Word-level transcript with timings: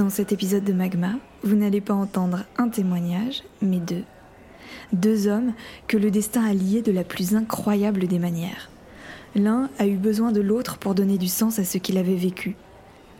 Dans 0.00 0.08
cet 0.08 0.32
épisode 0.32 0.64
de 0.64 0.72
Magma, 0.72 1.12
vous 1.42 1.56
n'allez 1.56 1.82
pas 1.82 1.92
entendre 1.92 2.46
un 2.56 2.70
témoignage, 2.70 3.42
mais 3.60 3.80
deux. 3.80 4.04
Deux 4.94 5.28
hommes 5.28 5.52
que 5.88 5.98
le 5.98 6.10
destin 6.10 6.42
a 6.42 6.54
liés 6.54 6.80
de 6.80 6.90
la 6.90 7.04
plus 7.04 7.34
incroyable 7.34 8.06
des 8.06 8.18
manières. 8.18 8.70
L'un 9.34 9.68
a 9.78 9.86
eu 9.86 9.96
besoin 9.96 10.32
de 10.32 10.40
l'autre 10.40 10.78
pour 10.78 10.94
donner 10.94 11.18
du 11.18 11.28
sens 11.28 11.58
à 11.58 11.64
ce 11.64 11.76
qu'il 11.76 11.98
avait 11.98 12.14
vécu. 12.14 12.56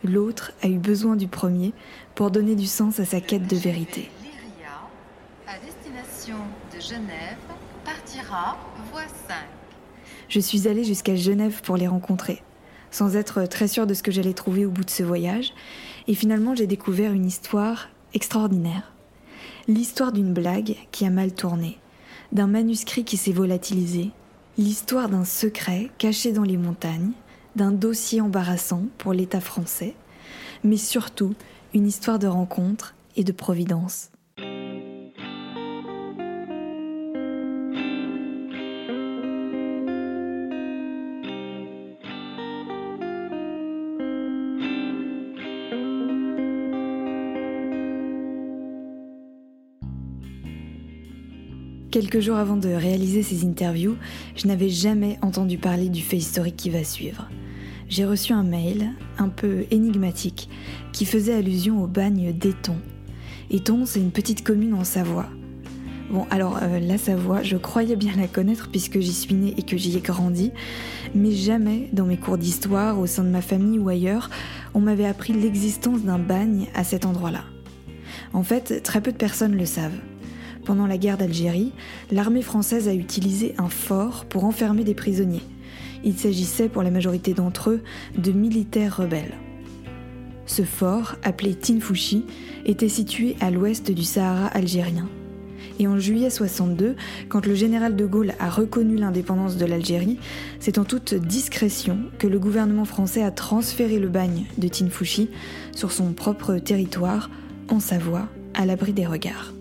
L'autre 0.03 0.53
a 0.63 0.69
eu 0.69 0.79
besoin 0.79 1.15
du 1.15 1.27
premier 1.27 1.71
pour 2.15 2.31
donner 2.31 2.55
du 2.55 2.65
sens 2.65 2.99
à 2.99 3.05
sa 3.05 3.21
quête 3.21 3.45
de 3.45 3.57
vérité. 3.57 4.09
à 5.47 5.59
destination 5.63 6.37
de 6.75 6.81
Genève, 6.81 7.37
partira 7.85 8.57
voie 8.91 9.07
5. 9.27 9.35
Je 10.29 10.39
suis 10.39 10.67
allée 10.67 10.83
jusqu'à 10.83 11.15
Genève 11.15 11.61
pour 11.61 11.77
les 11.77 11.87
rencontrer, 11.87 12.41
sans 12.89 13.15
être 13.17 13.43
très 13.43 13.67
sûre 13.67 13.85
de 13.85 13.93
ce 13.93 14.01
que 14.01 14.11
j'allais 14.11 14.33
trouver 14.33 14.65
au 14.65 14.71
bout 14.71 14.83
de 14.83 14.89
ce 14.89 15.03
voyage, 15.03 15.53
et 16.07 16.15
finalement 16.15 16.55
j'ai 16.55 16.67
découvert 16.67 17.13
une 17.13 17.25
histoire 17.25 17.89
extraordinaire. 18.13 18.93
L'histoire 19.67 20.11
d'une 20.11 20.33
blague 20.33 20.75
qui 20.91 21.05
a 21.05 21.09
mal 21.09 21.33
tourné, 21.33 21.77
d'un 22.31 22.47
manuscrit 22.47 23.03
qui 23.03 23.17
s'est 23.17 23.31
volatilisé, 23.31 24.11
l'histoire 24.57 25.09
d'un 25.09 25.25
secret 25.25 25.89
caché 25.97 26.31
dans 26.31 26.43
les 26.43 26.57
montagnes, 26.57 27.11
d'un 27.55 27.71
dossier 27.71 28.21
embarrassant 28.21 28.83
pour 28.97 29.13
l'État 29.13 29.41
français, 29.41 29.95
mais 30.63 30.77
surtout 30.77 31.35
une 31.73 31.87
histoire 31.87 32.19
de 32.19 32.27
rencontre 32.27 32.95
et 33.15 33.23
de 33.23 33.31
providence. 33.31 34.09
Quelques 51.91 52.21
jours 52.21 52.37
avant 52.37 52.55
de 52.55 52.69
réaliser 52.69 53.21
ces 53.21 53.43
interviews, 53.43 53.97
je 54.37 54.47
n'avais 54.47 54.69
jamais 54.69 55.19
entendu 55.21 55.57
parler 55.57 55.89
du 55.89 56.01
fait 56.01 56.15
historique 56.15 56.55
qui 56.55 56.69
va 56.69 56.85
suivre. 56.85 57.27
J'ai 57.89 58.05
reçu 58.05 58.31
un 58.31 58.43
mail, 58.43 58.91
un 59.17 59.27
peu 59.27 59.65
énigmatique, 59.71 60.47
qui 60.93 61.03
faisait 61.03 61.33
allusion 61.33 61.83
au 61.83 61.87
bagne 61.87 62.31
d'Éton. 62.31 62.77
Éton, 63.49 63.85
c'est 63.85 63.99
une 63.99 64.11
petite 64.11 64.41
commune 64.41 64.73
en 64.73 64.85
Savoie. 64.85 65.27
Bon, 66.09 66.25
alors 66.29 66.59
euh, 66.61 66.79
la 66.79 66.97
Savoie, 66.97 67.43
je 67.43 67.57
croyais 67.57 67.97
bien 67.97 68.13
la 68.15 68.27
connaître 68.27 68.69
puisque 68.71 69.01
j'y 69.01 69.11
suis 69.11 69.33
née 69.33 69.53
et 69.57 69.63
que 69.63 69.75
j'y 69.75 69.97
ai 69.97 70.01
grandi, 70.01 70.53
mais 71.13 71.33
jamais 71.33 71.89
dans 71.91 72.05
mes 72.05 72.15
cours 72.15 72.37
d'histoire, 72.37 72.99
au 72.99 73.05
sein 73.05 73.25
de 73.25 73.29
ma 73.29 73.41
famille 73.41 73.79
ou 73.79 73.89
ailleurs, 73.89 74.29
on 74.73 74.79
m'avait 74.79 75.07
appris 75.07 75.33
l'existence 75.33 76.03
d'un 76.03 76.19
bagne 76.19 76.67
à 76.73 76.85
cet 76.85 77.05
endroit-là. 77.05 77.43
En 78.31 78.43
fait, 78.43 78.81
très 78.81 79.01
peu 79.01 79.11
de 79.11 79.17
personnes 79.17 79.57
le 79.57 79.65
savent. 79.65 79.99
Pendant 80.65 80.85
la 80.85 80.97
guerre 80.97 81.17
d'Algérie, 81.17 81.71
l'armée 82.11 82.43
française 82.43 82.87
a 82.87 82.93
utilisé 82.93 83.55
un 83.57 83.69
fort 83.69 84.25
pour 84.25 84.45
enfermer 84.45 84.83
des 84.83 84.93
prisonniers. 84.93 85.41
Il 86.03 86.17
s'agissait 86.17 86.69
pour 86.69 86.83
la 86.83 86.91
majorité 86.91 87.33
d'entre 87.33 87.71
eux 87.71 87.81
de 88.17 88.31
militaires 88.31 88.97
rebelles. 88.97 89.37
Ce 90.45 90.63
fort, 90.63 91.15
appelé 91.23 91.55
Tinfouchi, 91.55 92.25
était 92.65 92.89
situé 92.89 93.35
à 93.39 93.51
l'ouest 93.51 93.91
du 93.91 94.03
Sahara 94.03 94.47
algérien. 94.47 95.07
Et 95.79 95.87
en 95.87 95.97
juillet 95.97 96.29
62, 96.29 96.95
quand 97.29 97.45
le 97.45 97.55
général 97.55 97.95
de 97.95 98.05
Gaulle 98.05 98.33
a 98.39 98.49
reconnu 98.49 98.97
l'indépendance 98.97 99.57
de 99.57 99.65
l'Algérie, 99.65 100.19
c'est 100.59 100.77
en 100.77 100.83
toute 100.83 101.15
discrétion 101.15 101.99
que 102.19 102.27
le 102.27 102.37
gouvernement 102.37 102.85
français 102.85 103.23
a 103.23 103.31
transféré 103.31 103.97
le 103.97 104.09
bagne 104.09 104.45
de 104.57 104.67
Tinfouchi 104.67 105.29
sur 105.73 105.91
son 105.91 106.13
propre 106.13 106.57
territoire, 106.57 107.29
en 107.69 107.79
Savoie, 107.79 108.27
à 108.53 108.65
l'abri 108.65 108.93
des 108.93 109.07
regards. 109.07 109.53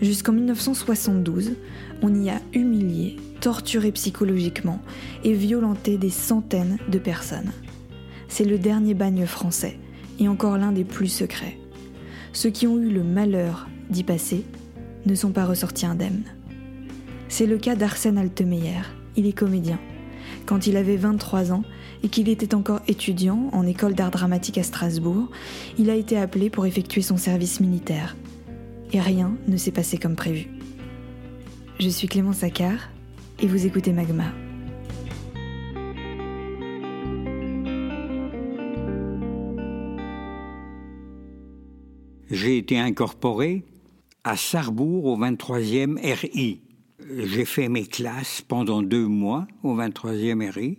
Jusqu'en 0.00 0.32
1972, 0.32 1.54
on 2.02 2.14
y 2.14 2.30
a 2.30 2.40
humilié, 2.54 3.16
torturé 3.40 3.90
psychologiquement 3.90 4.80
et 5.24 5.32
violenté 5.32 5.98
des 5.98 6.10
centaines 6.10 6.78
de 6.88 6.98
personnes. 6.98 7.50
C'est 8.28 8.44
le 8.44 8.58
dernier 8.58 8.94
bagne 8.94 9.26
français, 9.26 9.76
et 10.20 10.28
encore 10.28 10.56
l'un 10.56 10.70
des 10.70 10.84
plus 10.84 11.08
secrets. 11.08 11.58
Ceux 12.32 12.50
qui 12.50 12.68
ont 12.68 12.78
eu 12.78 12.90
le 12.90 13.02
malheur 13.02 13.68
d'y 13.90 14.04
passer 14.04 14.44
ne 15.04 15.14
sont 15.16 15.32
pas 15.32 15.46
ressortis 15.46 15.86
indemnes. 15.86 16.24
C'est 17.28 17.46
le 17.46 17.58
cas 17.58 17.74
d'Arsène 17.74 18.18
Altemeyer, 18.18 18.82
il 19.16 19.26
est 19.26 19.32
comédien. 19.32 19.80
Quand 20.46 20.66
il 20.68 20.76
avait 20.76 20.96
23 20.96 21.52
ans 21.52 21.64
et 22.04 22.08
qu'il 22.08 22.28
était 22.28 22.54
encore 22.54 22.80
étudiant 22.86 23.50
en 23.52 23.66
école 23.66 23.94
d'art 23.94 24.12
dramatique 24.12 24.58
à 24.58 24.62
Strasbourg, 24.62 25.28
il 25.76 25.90
a 25.90 25.96
été 25.96 26.16
appelé 26.16 26.50
pour 26.50 26.66
effectuer 26.66 27.02
son 27.02 27.16
service 27.16 27.58
militaire 27.58 28.14
et 28.92 29.00
rien 29.00 29.36
ne 29.46 29.56
s'est 29.56 29.72
passé 29.72 29.98
comme 29.98 30.16
prévu. 30.16 30.48
Je 31.78 31.88
suis 31.88 32.08
Clément 32.08 32.32
Saccard 32.32 32.88
et 33.40 33.46
vous 33.46 33.66
écoutez 33.66 33.92
Magma. 33.92 34.32
J'ai 42.30 42.58
été 42.58 42.78
incorporé 42.78 43.64
à 44.24 44.36
Sarrebourg 44.36 45.06
au 45.06 45.18
23e 45.18 45.98
RI. 45.98 46.60
J'ai 47.16 47.44
fait 47.44 47.68
mes 47.68 47.86
classes 47.86 48.42
pendant 48.46 48.82
deux 48.82 49.06
mois 49.06 49.46
au 49.62 49.74
23e 49.74 50.50
RI. 50.50 50.78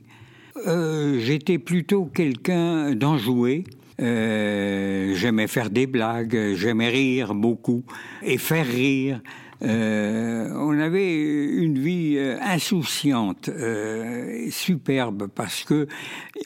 Euh, 0.67 1.19
j'étais 1.19 1.57
plutôt 1.57 2.05
quelqu'un 2.05 2.93
d'enjoué, 2.93 3.63
euh, 3.99 5.13
j'aimais 5.15 5.47
faire 5.47 5.69
des 5.69 5.87
blagues, 5.87 6.53
j'aimais 6.55 6.89
rire 6.89 7.35
beaucoup 7.35 7.83
et 8.21 8.37
faire 8.37 8.65
rire. 8.65 9.21
Euh, 9.61 10.49
on 10.55 10.79
avait 10.79 11.13
une 11.13 11.77
vie 11.79 12.15
euh, 12.17 12.37
insouciante, 12.41 13.49
superbe, 14.49 15.27
parce 15.27 15.65
que 15.65 15.87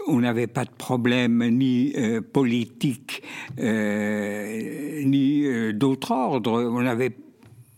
on 0.08 0.22
n'avait 0.22 0.48
pas 0.48 0.66
de 0.66 0.72
problème 0.72 1.48
ni 1.50 1.94
politique 2.32 3.22
ni 5.06 5.74
d'autre 5.74 6.12
ordre. 6.12 6.72
On 6.72 6.86
avait, 6.86 7.16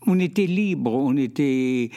on 0.08 0.20
était 0.20 0.46
libre, 0.48 0.94
on 0.94 1.18
était, 1.18 1.92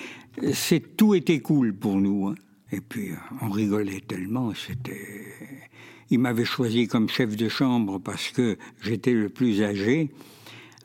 c'est 0.53 0.97
tout 0.97 1.15
était 1.15 1.39
cool 1.39 1.75
pour 1.75 1.97
nous. 1.97 2.27
Hein. 2.29 2.35
Et 2.73 2.81
puis 2.81 3.11
on 3.41 3.51
rigolait 3.51 4.03
tellement, 4.07 4.53
c'était 4.55 5.28
il 6.11 6.19
m'avait 6.19 6.45
choisi 6.45 6.89
comme 6.89 7.09
chef 7.09 7.37
de 7.37 7.49
chambre 7.49 7.99
parce 7.99 8.31
que 8.31 8.57
j'étais 8.83 9.13
le 9.13 9.29
plus 9.29 9.63
âgé. 9.63 10.11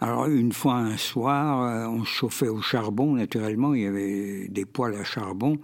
Alors 0.01 0.25
une 0.25 0.51
fois 0.51 0.75
un 0.75 0.97
soir, 0.97 1.63
euh, 1.63 1.87
on 1.87 2.03
chauffait 2.03 2.49
au 2.49 2.61
charbon, 2.61 3.13
naturellement, 3.15 3.73
il 3.73 3.83
y 3.83 3.85
avait 3.85 4.47
des 4.49 4.65
poêles 4.65 4.95
à 4.95 5.03
charbon. 5.03 5.57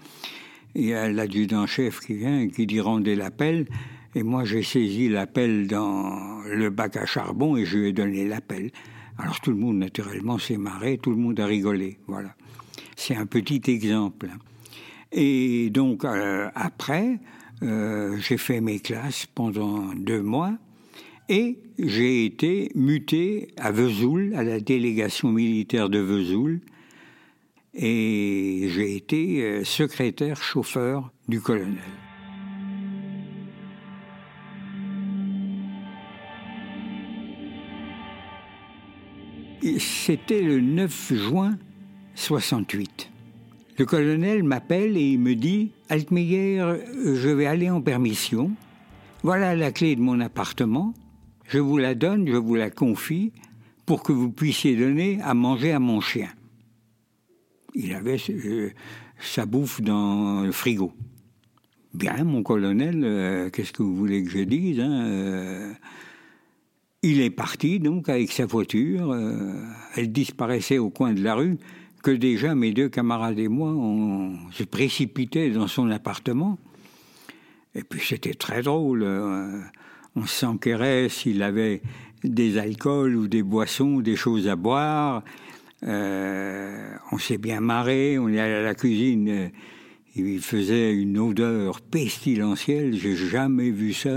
Il 0.76 0.86
y 0.86 0.94
a 0.94 1.10
l'adjudant-chef 1.12 2.00
qui 2.00 2.14
vient 2.14 2.40
et 2.42 2.48
qui 2.50 2.66
dit 2.66 2.80
rendez 2.80 3.16
l'appel. 3.16 3.68
Et 4.16 4.24
moi 4.24 4.46
j'ai 4.46 4.64
saisi 4.64 5.10
l'appel 5.10 5.68
dans 5.68 6.42
le 6.46 6.70
bac 6.70 6.96
à 6.96 7.06
charbon 7.06 7.58
et 7.58 7.66
je 7.66 7.78
lui 7.78 7.90
ai 7.90 7.94
donné 7.94 8.28
l'appel. 8.28 8.72
Alors 9.18 9.40
tout 9.42 9.52
le 9.52 9.58
monde 9.58 9.78
naturellement 9.78 10.38
s'est 10.38 10.58
marré, 10.58 10.98
tout 10.98 11.10
le 11.10 11.18
monde 11.18 11.40
a 11.40 11.46
rigolé. 11.46 11.98
Voilà. 12.08 12.34
C'est 12.96 13.16
un 13.16 13.26
petit 13.26 13.62
exemple. 13.68 14.30
Et 15.12 15.70
donc 15.70 16.06
euh, 16.06 16.50
après, 16.56 17.20
euh, 17.62 18.18
j'ai 18.20 18.38
fait 18.38 18.62
mes 18.62 18.80
classes 18.80 19.26
pendant 19.26 19.94
deux 19.94 20.22
mois 20.22 20.54
et 21.28 21.60
j'ai 21.78 22.26
été 22.26 22.72
muté 22.74 23.50
à 23.58 23.72
Vesoul, 23.72 24.34
à 24.36 24.44
la 24.44 24.60
délégation 24.60 25.32
militaire 25.32 25.90
de 25.90 26.00
Vesoul, 26.00 26.60
et 27.76 28.68
j'ai 28.74 28.96
été 28.96 29.44
euh, 29.44 29.64
secrétaire 29.64 30.42
chauffeur 30.42 31.12
du 31.28 31.40
colonel. 31.40 31.78
C'était 39.78 40.42
le 40.42 40.62
9 40.62 41.14
juin 41.14 41.58
68. 42.16 43.12
Le 43.80 43.86
colonel 43.86 44.44
m'appelle 44.44 44.98
et 44.98 45.12
il 45.12 45.20
me 45.20 45.36
dit 45.36 45.72
Altmeyer, 45.88 46.62
je 47.06 47.30
vais 47.30 47.46
aller 47.46 47.70
en 47.70 47.82
permission. 47.82 48.52
Voilà 49.24 49.56
la 49.56 49.72
clé 49.72 49.96
de 49.96 50.02
mon 50.02 50.20
appartement. 50.20 50.94
Je 51.48 51.60
vous 51.60 51.78
la 51.78 51.96
donne, 51.96 52.28
je 52.28 52.36
vous 52.36 52.56
la 52.56 52.70
confie 52.70 53.32
pour 53.86 54.04
que 54.04 54.12
vous 54.12 54.32
puissiez 54.32 54.76
donner 54.76 55.22
à 55.24 55.34
manger 55.34 55.72
à 55.72 55.80
mon 55.80 56.02
chien. 56.02 56.28
Il 57.74 57.94
avait 57.94 58.18
euh, 58.30 58.72
sa 59.18 59.46
bouffe 59.46 59.80
dans 59.80 60.42
le 60.42 60.52
frigo. 60.52 60.92
Bien, 61.94 62.26
mon 62.26 62.44
colonel, 62.44 63.02
euh, 63.06 63.50
qu'est-ce 63.50 63.72
que 63.72 63.82
vous 63.82 63.96
voulez 63.96 64.26
que 64.26 64.30
je 64.30 64.40
dise 64.40 64.82
hein, 64.82 65.06
euh, 65.06 65.74
Il 67.02 67.22
est 67.22 67.30
parti 67.30 67.80
donc 67.80 68.10
avec 68.10 68.30
sa 68.34 68.46
voiture. 68.46 69.16
elle 69.96 70.12
disparaissait 70.12 70.80
au 70.80 70.90
coin 70.90 71.14
de 71.14 71.24
la 71.24 71.36
rue 71.36 71.58
que 72.02 72.12
déjà 72.12 72.56
mes 72.56 72.72
deux 72.72 72.90
camarades 72.90 73.40
et 73.40 73.48
moi, 73.48 73.70
on 73.70 74.38
se 74.52 74.64
précipitait 74.64 75.50
dans 75.50 75.68
son 75.68 75.90
appartement. 75.92 76.58
Et 77.76 77.84
puis 77.84 78.02
c'était 78.04 78.34
très 78.34 78.62
drôle. 78.62 79.04
Euh, 79.04 79.62
on 80.16 80.26
s'enquérait 80.26 81.10
s'il 81.10 81.44
avait 81.44 81.82
des 82.24 82.58
alcools 82.58 83.16
ou 83.16 83.28
des 83.28 83.44
boissons, 83.44 84.00
des 84.00 84.16
choses 84.16 84.48
à 84.48 84.56
boire. 84.56 85.24
Euh, 85.84 86.94
on 87.12 87.18
s'est 87.18 87.38
bien 87.38 87.62
marré, 87.62 88.18
on 88.20 88.28
est 88.30 88.40
allé 88.40 88.54
à 88.54 88.62
la 88.62 88.76
cuisine. 88.76 89.30
Euh, 89.30 89.48
il 90.16 90.42
faisait 90.42 90.94
une 90.94 91.18
odeur 91.18 91.80
pestilentielle, 91.80 92.96
j'ai 92.96 93.16
jamais 93.16 93.70
vu 93.70 93.94
ça. 93.94 94.10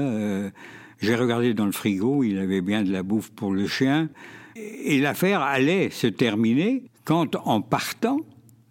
J'ai 1.00 1.14
regardé 1.14 1.54
dans 1.54 1.66
le 1.66 1.72
frigo, 1.72 2.24
il 2.24 2.38
avait 2.38 2.62
bien 2.62 2.82
de 2.82 2.90
la 2.90 3.04
bouffe 3.04 3.30
pour 3.30 3.52
le 3.52 3.68
chien. 3.68 4.08
Et 4.56 4.98
l'affaire 4.98 5.42
allait 5.42 5.90
se 5.90 6.06
terminer 6.08 6.90
quand, 7.04 7.36
en 7.44 7.60
partant 7.60 8.20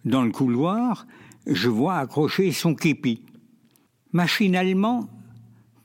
dans 0.04 0.22
le 0.22 0.30
couloir, 0.30 1.06
je 1.46 1.68
vois 1.68 1.96
accrocher 1.96 2.52
son 2.52 2.74
képi. 2.74 3.22
Machinalement, 4.12 5.08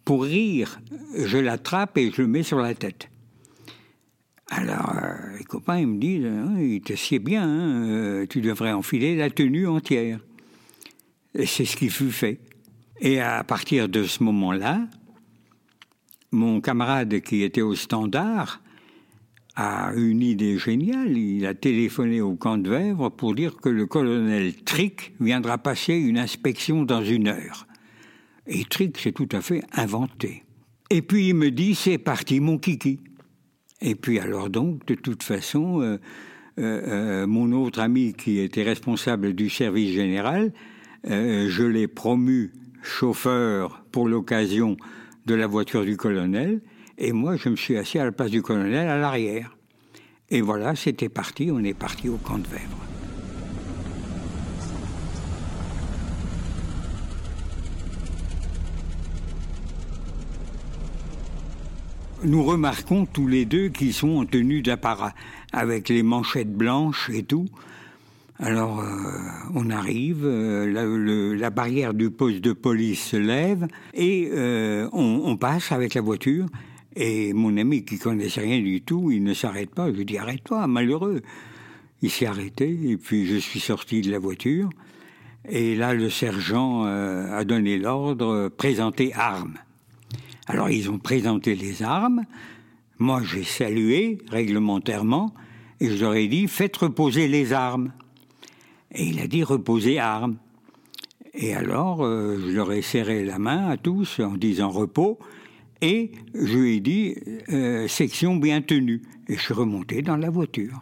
pour 0.05 0.23
rire, 0.23 0.79
je 1.17 1.37
l'attrape 1.37 1.97
et 1.97 2.11
je 2.11 2.21
le 2.21 2.27
mets 2.27 2.43
sur 2.43 2.59
la 2.59 2.73
tête. 2.73 3.09
Alors, 4.49 4.95
euh, 4.95 5.37
les 5.37 5.43
copains, 5.43 5.79
ils 5.79 5.87
me 5.87 5.99
disent, 5.99 6.25
hein, 6.25 6.55
il 6.59 6.81
te 6.81 6.93
sied 6.93 7.19
bien, 7.19 7.43
hein, 7.43 7.83
euh, 7.83 8.25
tu 8.25 8.39
devrais 8.39 8.71
enfiler 8.71 9.15
la 9.17 9.29
tenue 9.29 9.67
entière. 9.67 10.19
C'est 11.45 11.65
ce 11.65 11.75
qui 11.75 11.89
fut 11.89 12.11
fait. 12.11 12.39
Et 12.99 13.19
à 13.19 13.43
partir 13.43 13.89
de 13.89 14.03
ce 14.03 14.23
moment-là, 14.23 14.87
mon 16.31 16.61
camarade 16.61 17.19
qui 17.21 17.43
était 17.43 17.61
au 17.61 17.75
standard 17.75 18.61
a 19.57 19.91
une 19.95 20.21
idée 20.21 20.59
géniale. 20.59 21.17
Il 21.17 21.45
a 21.47 21.55
téléphoné 21.55 22.21
au 22.21 22.35
camp 22.35 22.59
de 22.59 22.69
Vèvres 22.69 23.09
pour 23.09 23.33
dire 23.33 23.57
que 23.57 23.69
le 23.69 23.87
colonel 23.87 24.53
Trick 24.53 25.13
viendra 25.19 25.57
passer 25.57 25.95
une 25.95 26.19
inspection 26.19 26.83
dans 26.83 27.03
une 27.03 27.27
heure. 27.27 27.65
Et 28.45 28.63
Trick 28.65 28.99
s'est 28.99 29.11
tout 29.11 29.27
à 29.31 29.41
fait 29.41 29.63
inventé. 29.73 30.43
Et 30.91 31.01
puis 31.01 31.29
il 31.29 31.33
me 31.33 31.49
dit, 31.49 31.73
c'est 31.73 31.97
parti 31.97 32.39
mon 32.39 32.59
kiki. 32.59 32.99
Et 33.81 33.95
puis 33.95 34.19
alors 34.19 34.51
donc, 34.51 34.85
de 34.85 34.93
toute 34.93 35.23
façon, 35.23 35.81
euh, 35.81 35.97
euh, 36.59 36.81
euh, 36.87 37.27
mon 37.27 37.51
autre 37.51 37.79
ami 37.79 38.13
qui 38.13 38.39
était 38.39 38.63
responsable 38.63 39.33
du 39.33 39.49
service 39.49 39.91
général, 39.91 40.53
je 41.03 41.63
l'ai 41.63 41.87
promu 41.87 42.51
chauffeur 42.81 43.85
pour 43.91 44.09
l'occasion 44.09 44.75
de 45.25 45.35
la 45.35 45.47
voiture 45.47 45.85
du 45.85 45.95
colonel, 45.95 46.59
et 46.97 47.11
moi 47.11 47.35
je 47.35 47.49
me 47.49 47.55
suis 47.55 47.77
assis 47.77 47.99
à 47.99 48.05
la 48.05 48.11
place 48.11 48.31
du 48.31 48.41
colonel 48.41 48.87
à 48.87 48.97
l'arrière. 48.97 49.55
Et 50.29 50.41
voilà, 50.41 50.75
c'était 50.75 51.09
parti, 51.09 51.49
on 51.51 51.63
est 51.63 51.73
parti 51.73 52.09
au 52.09 52.17
camp 52.17 52.37
de 52.37 52.47
Vèvres. 52.47 52.87
nous 62.23 62.43
remarquons 62.43 63.05
tous 63.05 63.27
les 63.27 63.45
deux 63.45 63.69
qu'ils 63.69 63.93
sont 63.93 64.17
en 64.17 64.25
tenue 64.25 64.61
d'apparat, 64.61 65.13
avec 65.53 65.89
les 65.89 66.03
manchettes 66.03 66.53
blanches 66.53 67.09
et 67.13 67.23
tout. 67.23 67.47
Alors, 68.39 68.81
euh, 68.81 68.85
on 69.55 69.71
arrive, 69.71 70.23
euh, 70.23 71.35
la, 71.35 71.49
barrière 71.49 71.95
du 71.95 72.11
poste 72.11 72.41
de 72.41 72.53
police 72.53 73.03
se 73.03 73.17
lève 73.17 73.67
et 73.95 74.29
euh, 74.31 74.87
on, 74.93 75.35
passe 75.37 75.71
avec 75.71 75.95
la 75.95 76.01
voiture. 76.01 76.45
Et 76.99 77.31
mon 77.33 77.55
ami 77.57 77.85
qui 77.85 77.99
connaissait 77.99 78.41
rien 78.41 78.59
du 78.59 78.81
tout, 78.81 79.11
il 79.11 79.23
ne 79.23 79.35
s'arrête 79.35 79.69
pas. 79.69 79.91
Je 79.91 79.97
lui 79.97 80.05
dis 80.05 80.17
arrête-toi, 80.17 80.65
malheureux. 80.65 81.21
Il 82.01 82.09
s'est 82.09 82.25
arrêté 82.25 82.75
et 82.89 82.97
puis 82.97 83.27
je 83.27 83.37
suis 83.37 83.59
sorti 83.59 84.01
de 84.01 84.09
la 84.09 84.17
voiture. 84.17 84.69
Et 85.47 85.75
là, 85.75 85.93
le 85.93 86.09
sergent 86.09 86.83
a 86.83 87.43
donné 87.43 87.77
l'ordre 87.77 88.49
présenter 88.49 89.13
armes. 89.13 89.57
Alors 90.47 90.69
ils 90.69 90.89
ont 90.89 90.97
présenté 90.97 91.55
les 91.55 91.83
armes. 91.83 92.23
Moi 92.99 93.21
j'ai 93.23 93.43
salué 93.43 94.17
réglementairement 94.29 95.33
et 95.81 95.89
je 95.89 96.01
leur 96.01 96.15
ai 96.15 96.27
dit 96.27 96.47
faites 96.47 96.77
reposer 96.77 97.27
les 97.27 97.51
armes. 97.51 97.91
Et 98.93 99.03
il 99.03 99.19
a 99.19 99.27
dit 99.27 99.43
reposez 99.43 99.99
armes. 99.99 100.37
Et 101.33 101.53
alors 101.53 102.03
euh, 102.03 102.39
je 102.39 102.51
leur 102.51 102.71
ai 102.71 102.81
serré 102.81 103.25
la 103.25 103.39
main 103.39 103.67
à 103.67 103.77
tous 103.77 104.19
en 104.19 104.35
disant 104.35 104.69
repos 104.69 105.19
et 105.81 106.11
je 106.33 106.57
lui 106.57 106.75
ai 106.75 106.79
dit 106.79 107.15
euh, 107.49 107.87
section 107.87 108.35
bien 108.35 108.61
tenue. 108.61 109.01
Et 109.27 109.35
je 109.35 109.41
suis 109.41 109.53
remonté 109.53 110.01
dans 110.01 110.17
la 110.17 110.29
voiture. 110.29 110.79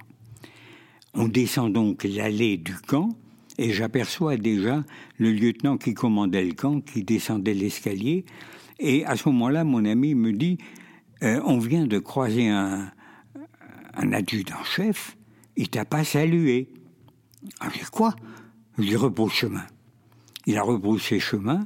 On 1.14 1.28
descend 1.28 1.74
donc 1.74 2.04
l'allée 2.04 2.58
du 2.58 2.76
camp 2.76 3.10
et 3.58 3.72
j'aperçois 3.72 4.38
déjà 4.38 4.84
le 5.18 5.32
lieutenant 5.32 5.78
qui 5.78 5.94
commandait 5.94 6.44
le 6.44 6.54
camp 6.54 6.82
qui 6.82 7.04
descendait 7.04 7.54
l'escalier 7.54 8.26
et 8.80 9.06
à 9.06 9.16
ce 9.16 9.30
moment-là, 9.30 9.64
mon 9.64 9.86
ami 9.86 10.16
me 10.16 10.34
dit 10.34 10.58
euh, 11.24 11.40
On 11.46 11.60
vient 11.60 11.86
de 11.86 12.00
croiser 12.00 12.50
un, 12.50 12.92
adjudant-chef, 13.94 15.18
il 15.56 15.70
t'a 15.70 15.86
pas 15.86 16.04
salué. 16.04 16.70
Ah, 17.60 17.70
je 17.74 17.80
dis 17.80 17.86
Quoi? 17.92 18.16
Je 18.78 18.84
lui 18.84 18.96
repose 18.96 19.32
chemin. 19.32 19.66
Il 20.46 20.58
a 20.58 20.64
repoussé 20.64 21.20
chemin, 21.20 21.66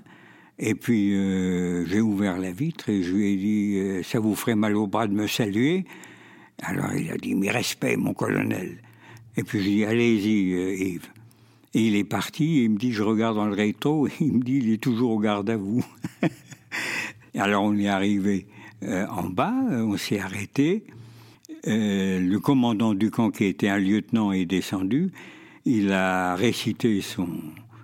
et 0.59 0.75
puis 0.75 1.13
euh, 1.13 1.85
j'ai 1.85 2.01
ouvert 2.01 2.37
la 2.37 2.51
vitre 2.51 2.89
et 2.89 3.01
je 3.01 3.15
lui 3.15 3.33
ai 3.33 3.35
dit 3.37 3.79
euh, 3.79 4.03
Ça 4.03 4.19
vous 4.19 4.35
ferait 4.35 4.55
mal 4.55 4.75
au 4.75 4.87
bras 4.87 5.07
de 5.07 5.13
me 5.13 5.27
saluer? 5.27 5.85
Alors 6.61 6.93
il 6.93 7.09
a 7.11 7.17
dit 7.17 7.35
Mes 7.35 7.49
respects, 7.49 7.97
mon 7.97 8.13
colonel. 8.13 8.77
Et 9.37 9.43
puis 9.43 9.59
je 9.59 9.63
lui 9.63 9.71
ai 9.71 9.75
dit 9.75 9.85
Allez-y, 9.85 10.91
Yves. 10.93 11.09
Et 11.75 11.85
il 11.85 11.95
est 11.95 12.03
parti, 12.03 12.59
et 12.59 12.63
il 12.63 12.71
me 12.71 12.77
dit, 12.77 12.91
je 12.91 13.03
regarde 13.03 13.35
dans 13.35 13.45
le 13.45 13.53
rétro, 13.53 14.07
et 14.07 14.11
il 14.21 14.33
me 14.33 14.43
dit, 14.43 14.57
il 14.57 14.71
est 14.71 14.81
toujours 14.81 15.11
au 15.11 15.19
garde 15.19 15.49
à 15.49 15.57
vous. 15.57 15.85
Alors 17.35 17.63
on 17.63 17.77
est 17.77 17.87
arrivé 17.87 18.47
euh, 18.83 19.05
en 19.07 19.29
bas, 19.29 19.53
euh, 19.71 19.83
on 19.83 19.97
s'est 19.97 20.19
arrêté. 20.19 20.83
Euh, 21.67 22.19
le 22.19 22.39
commandant 22.39 22.93
du 22.93 23.11
camp, 23.11 23.29
qui 23.29 23.45
était 23.45 23.67
un 23.67 23.77
lieutenant, 23.77 24.31
est 24.31 24.45
descendu. 24.45 25.11
Il 25.65 25.91
a 25.91 26.35
récité 26.35 27.01
son, 27.01 27.27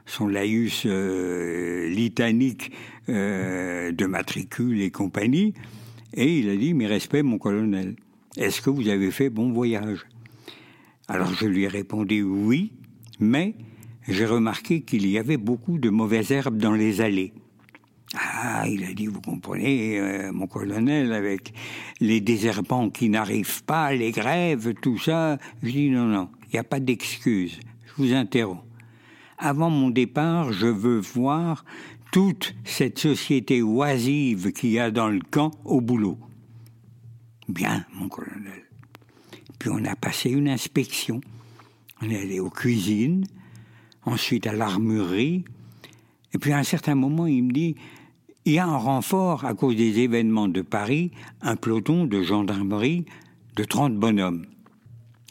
son 0.06 0.28
laïus 0.28 0.86
litanique 0.86 2.72
de 3.08 4.06
matricule 4.06 4.82
et 4.82 4.92
compagnie, 4.92 5.54
et 6.14 6.40
il 6.40 6.50
a 6.50 6.56
dit 6.56 6.74
Mes 6.74 6.88
respects, 6.88 7.24
mon 7.24 7.38
colonel, 7.38 7.96
est-ce 8.38 8.62
que 8.62 8.70
vous 8.70 8.88
avez 8.88 9.12
fait 9.12 9.30
bon 9.30 9.52
voyage? 9.52 10.06
Alors 11.08 11.34
je 11.34 11.46
lui 11.46 11.64
ai 11.64 11.68
répondu 11.68 12.24
Oui, 12.24 12.74
mais 13.20 13.56
j'ai 14.08 14.26
remarqué 14.26 14.82
qu'il 14.82 15.08
y 15.08 15.18
avait 15.18 15.38
beaucoup 15.38 15.78
de 15.78 15.90
mauvaises 15.90 16.32
herbes 16.32 16.58
dans 16.58 16.74
les 16.74 17.02
allées. 17.02 17.34
Ah, 18.18 18.66
il 18.68 18.84
a 18.86 18.94
dit, 18.94 19.08
vous 19.08 19.20
comprenez, 19.20 20.00
euh, 20.00 20.32
mon 20.32 20.48
colonel, 20.48 21.12
avec 21.12 21.54
les 22.00 22.22
désherbants 22.22 22.90
qui 22.90 23.10
n'arrivent 23.10 23.64
pas, 23.64 23.94
les 23.94 24.12
grèves, 24.12 24.74
tout 24.82 24.98
ça. 24.98 25.38
Je 25.64 25.72
dis, 25.72 25.90
non, 25.90 26.06
non, 26.06 26.30
il 26.44 26.52
n'y 26.54 26.60
a 26.60 26.64
pas 26.64 26.80
d'excuse. 26.80 27.60
Je 27.86 27.92
vous 27.98 28.14
interromps. 28.14 28.64
Avant 29.38 29.70
mon 29.70 29.90
départ, 29.90 30.54
je 30.54 30.68
veux 30.68 31.00
voir 31.00 31.66
toute 32.12 32.56
cette 32.64 33.00
société 33.00 33.62
oisive 33.62 34.54
qu'il 34.54 34.72
y 34.72 34.80
a 34.80 34.92
dans 34.92 35.10
le 35.10 35.20
camp 35.20 35.52
au 35.66 35.82
boulot. 35.82 36.18
Bien, 37.50 37.86
mon 37.94 38.08
colonel. 38.08 38.64
Puis 39.60 39.70
on 39.72 39.84
a 39.84 39.96
passé 39.96 40.30
une 40.30 40.48
inspection. 40.48 41.22
On 42.02 42.10
est 42.10 42.22
allé 42.22 42.40
aux 42.40 42.50
cuisines, 42.50 43.26
ensuite 44.04 44.48
à 44.48 44.54
l'armurerie. 44.54 45.44
Et 46.34 46.38
puis 46.38 46.54
à 46.54 46.58
un 46.58 46.64
certain 46.64 46.96
moment, 46.96 47.28
il 47.28 47.44
me 47.44 47.52
dit, 47.52 47.76
il 48.46 48.54
y 48.54 48.60
a 48.60 48.66
un 48.66 48.78
renfort 48.78 49.44
à 49.44 49.54
cause 49.54 49.76
des 49.76 50.00
événements 50.00 50.48
de 50.48 50.62
Paris, 50.62 51.12
un 51.42 51.56
peloton 51.56 52.06
de 52.06 52.22
gendarmerie 52.22 53.06
de 53.56 53.64
30 53.64 53.96
bonhommes. 53.96 54.46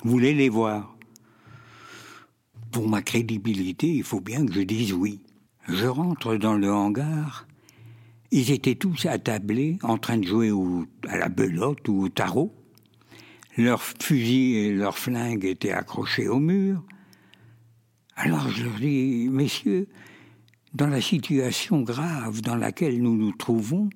Vous 0.02 0.10
voulez 0.10 0.34
les 0.34 0.48
voir 0.48 0.93
Pour 2.74 2.88
ma 2.88 3.02
crédibilité, 3.02 3.86
il 3.86 4.02
faut 4.02 4.20
bien 4.20 4.44
que 4.44 4.52
je 4.52 4.62
dise 4.62 4.92
oui. 4.92 5.20
Je 5.68 5.86
rentre 5.86 6.34
dans 6.34 6.54
le 6.54 6.72
hangar. 6.72 7.46
Ils 8.32 8.50
étaient 8.50 8.74
tous 8.74 9.06
attablés 9.06 9.78
en 9.84 9.96
train 9.96 10.18
de 10.18 10.26
jouer 10.26 10.50
à 11.06 11.16
la 11.16 11.28
belote 11.28 11.86
ou 11.86 12.02
au 12.02 12.08
tarot. 12.08 12.52
Leurs 13.56 13.80
fusils 13.80 14.56
et 14.56 14.72
leurs 14.74 14.98
flingues 14.98 15.44
étaient 15.44 15.70
accrochés 15.70 16.26
au 16.26 16.40
mur. 16.40 16.82
Alors 18.16 18.48
je 18.50 18.64
leur 18.64 18.80
dis, 18.80 19.28
messieurs, 19.30 19.86
dans 20.74 20.88
la 20.88 21.00
situation 21.00 21.82
grave 21.82 22.40
dans 22.40 22.56
laquelle 22.56 23.00
nous 23.00 23.16
nous 23.16 23.30
trouvons, 23.30 23.88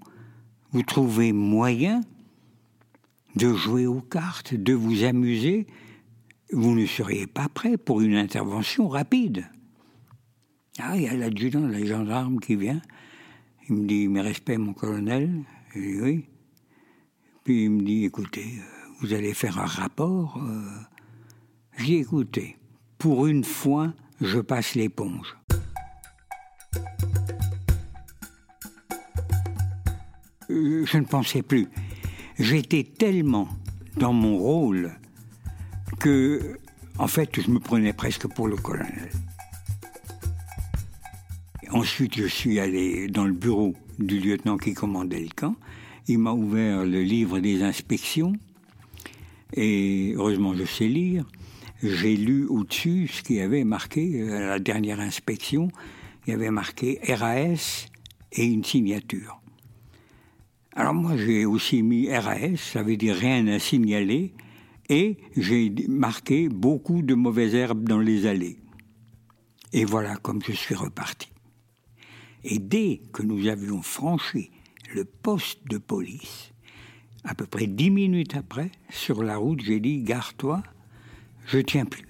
vous 0.71 0.85
trouvez 0.85 1.33
moyen 1.33 2.03
de 3.35 3.53
jouer 3.55 3.89
aux 3.89 4.03
cartes, 4.03 4.55
de 4.55 4.73
vous 4.73 5.03
amuser, 5.03 5.67
vous 6.53 6.75
ne 6.75 6.87
seriez 6.87 7.27
pas 7.27 7.49
prêt 7.49 7.77
pour 7.77 8.01
une 8.01 8.17
intervention 8.17 8.89
rapide. 8.89 9.47
Ah, 10.79 10.97
il 10.97 11.03
y 11.03 11.09
a 11.09 11.15
l'adjudant, 11.15 11.67
les 11.67 11.87
gendarme 11.87 12.39
qui 12.41 12.57
vient. 12.57 12.81
Il 13.69 13.77
me 13.77 13.87
dit, 13.87 14.09
mes 14.09 14.21
respects, 14.21 14.59
mon 14.59 14.73
colonel. 14.73 15.45
Je 15.75 15.81
dis, 15.81 16.01
oui. 16.01 16.25
Puis 17.45 17.65
il 17.65 17.71
me 17.71 17.83
dit, 17.83 18.05
écoutez, 18.05 18.47
euh, 18.59 18.89
vous 19.01 19.13
allez 19.13 19.35
faire 19.35 19.59
un 19.59 19.67
rapport. 19.67 20.41
Euh. 20.43 20.81
J'ai 21.79 21.99
écouté. 21.99 22.57
Pour 22.97 23.27
une 23.27 23.45
fois, 23.45 23.93
je 24.21 24.39
passe 24.39 24.75
l'éponge. 24.75 25.37
je 30.49 30.99
ne 30.99 31.05
pensais 31.05 31.43
plus. 31.43 31.69
J'étais 32.39 32.85
tellement 32.85 33.49
dans 33.97 34.13
mon 34.13 34.39
rôle 34.39 34.99
que, 35.99 36.59
en 36.99 37.07
fait, 37.07 37.41
je 37.41 37.51
me 37.51 37.59
prenais 37.59 37.93
presque 37.93 38.27
pour 38.29 38.49
le 38.49 38.57
colonel. 38.57 39.11
Ensuite, 41.71 42.17
je 42.17 42.27
suis 42.27 42.61
allé 42.61 43.09
dans 43.09 43.25
le 43.25 43.33
bureau 43.33 43.75
du 43.99 44.21
lieutenant 44.21 44.57
qui 44.57 44.75
commandait 44.75 45.21
le 45.21 45.29
camp. 45.35 45.55
Il 46.07 46.19
m'a 46.19 46.33
ouvert 46.33 46.85
le 46.85 47.03
livre 47.03 47.41
des 47.41 47.63
inspections. 47.63 48.33
Et 49.55 50.15
heureusement, 50.17 50.55
je 50.55 50.65
sais 50.65 50.89
lire. 50.89 51.25
J'ai 51.83 52.17
lu 52.17 52.47
au-dessus 52.47 53.09
ce 53.09 53.23
qui 53.23 53.41
avait 53.41 53.65
marqué 53.65 54.29
à 54.31 54.41
la 54.41 54.59
dernière 54.59 55.01
inspection. 55.01 55.69
Il 56.27 56.31
y 56.31 56.33
avait 56.35 56.51
marqué 56.51 57.01
RAS 57.07 57.87
et 58.33 58.45
une 58.45 58.65
signature. 58.65 59.41
Alors 60.75 60.95
moi, 60.95 61.17
j'ai 61.17 61.45
aussi 61.45 61.83
mis 61.83 62.15
RAS, 62.15 62.57
ça 62.57 62.83
veut 62.83 62.97
dire 62.97 63.17
rien 63.17 63.47
à 63.49 63.59
signaler, 63.59 64.33
et 64.89 65.19
j'ai 65.37 65.73
marqué 65.89 66.49
beaucoup 66.49 67.03
de 67.03 67.15
mauvaises 67.15 67.55
herbes 67.55 67.89
dans 67.89 68.01
les 68.01 68.27
allées. 68.27 68.59
Et 69.73 69.85
voilà 69.85 70.17
comme 70.17 70.43
je 70.43 70.53
suis 70.53 70.75
reparti. 70.75 71.29
Et 72.45 72.59
dès 72.59 73.03
que 73.13 73.23
nous 73.23 73.47
avions 73.49 73.83
franchi 73.83 74.51
le 74.95 75.05
poste 75.05 75.61
de 75.69 75.79
police, 75.79 76.53
à 77.25 77.35
peu 77.35 77.47
près 77.47 77.67
dix 77.67 77.91
minutes 77.91 78.37
après, 78.37 78.71
sur 78.89 79.23
la 79.23 79.37
route, 79.37 79.61
j'ai 79.61 79.81
dit 79.81 80.03
Gare-toi, 80.03 80.63
je 81.47 81.59
tiens 81.59 81.85
plus. 81.85 82.07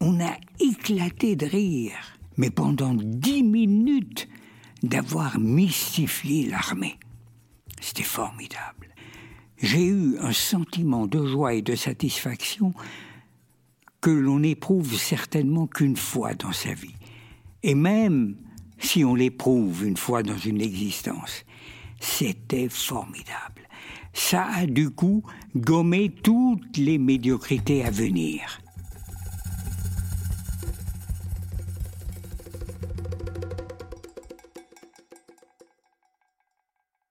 On 0.00 0.20
a 0.20 0.36
éclaté 0.60 1.34
de 1.34 1.46
rire, 1.46 2.18
mais 2.36 2.50
pendant 2.50 2.94
dix 2.94 3.42
minutes 3.42 4.28
d'avoir 4.82 5.40
mystifié 5.40 6.46
l'armée. 6.46 6.98
C'était 7.80 8.02
formidable. 8.02 8.83
J'ai 9.58 9.86
eu 9.86 10.18
un 10.18 10.32
sentiment 10.32 11.06
de 11.06 11.24
joie 11.26 11.54
et 11.54 11.62
de 11.62 11.74
satisfaction 11.74 12.74
que 14.00 14.10
l'on 14.10 14.40
n'éprouve 14.40 14.96
certainement 14.96 15.66
qu'une 15.66 15.96
fois 15.96 16.34
dans 16.34 16.52
sa 16.52 16.74
vie. 16.74 16.94
Et 17.62 17.74
même 17.74 18.36
si 18.78 19.04
on 19.04 19.14
l'éprouve 19.14 19.86
une 19.86 19.96
fois 19.96 20.22
dans 20.22 20.36
une 20.36 20.60
existence. 20.60 21.44
C'était 22.00 22.68
formidable. 22.68 23.68
Ça 24.12 24.46
a 24.46 24.66
du 24.66 24.90
coup 24.90 25.24
gommé 25.56 26.10
toutes 26.10 26.76
les 26.76 26.98
médiocrités 26.98 27.84
à 27.84 27.90
venir. 27.90 28.60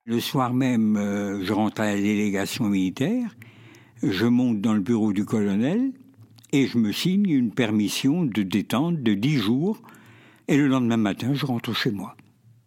Le 0.06 0.20
soir 0.20 0.54
même, 0.54 0.98
euh, 0.98 1.46
je 1.46 1.54
rentre 1.54 1.80
à 1.80 1.86
la 1.86 1.96
délégation 1.96 2.66
militaire, 2.66 3.38
je 4.02 4.26
monte 4.26 4.60
dans 4.60 4.74
le 4.74 4.82
bureau 4.82 5.14
du 5.14 5.24
colonel 5.24 5.94
et 6.52 6.68
je 6.68 6.78
me 6.78 6.92
signe 6.92 7.30
une 7.30 7.52
permission 7.52 8.26
de 8.26 8.44
détente 8.44 9.02
de 9.02 9.14
dix 9.14 9.38
jours 9.38 9.82
et 10.50 10.58
le 10.58 10.68
lendemain 10.68 10.98
matin, 10.98 11.34
je 11.34 11.46
rentre 11.46 11.74
chez 11.74 11.92
moi. 11.92 12.18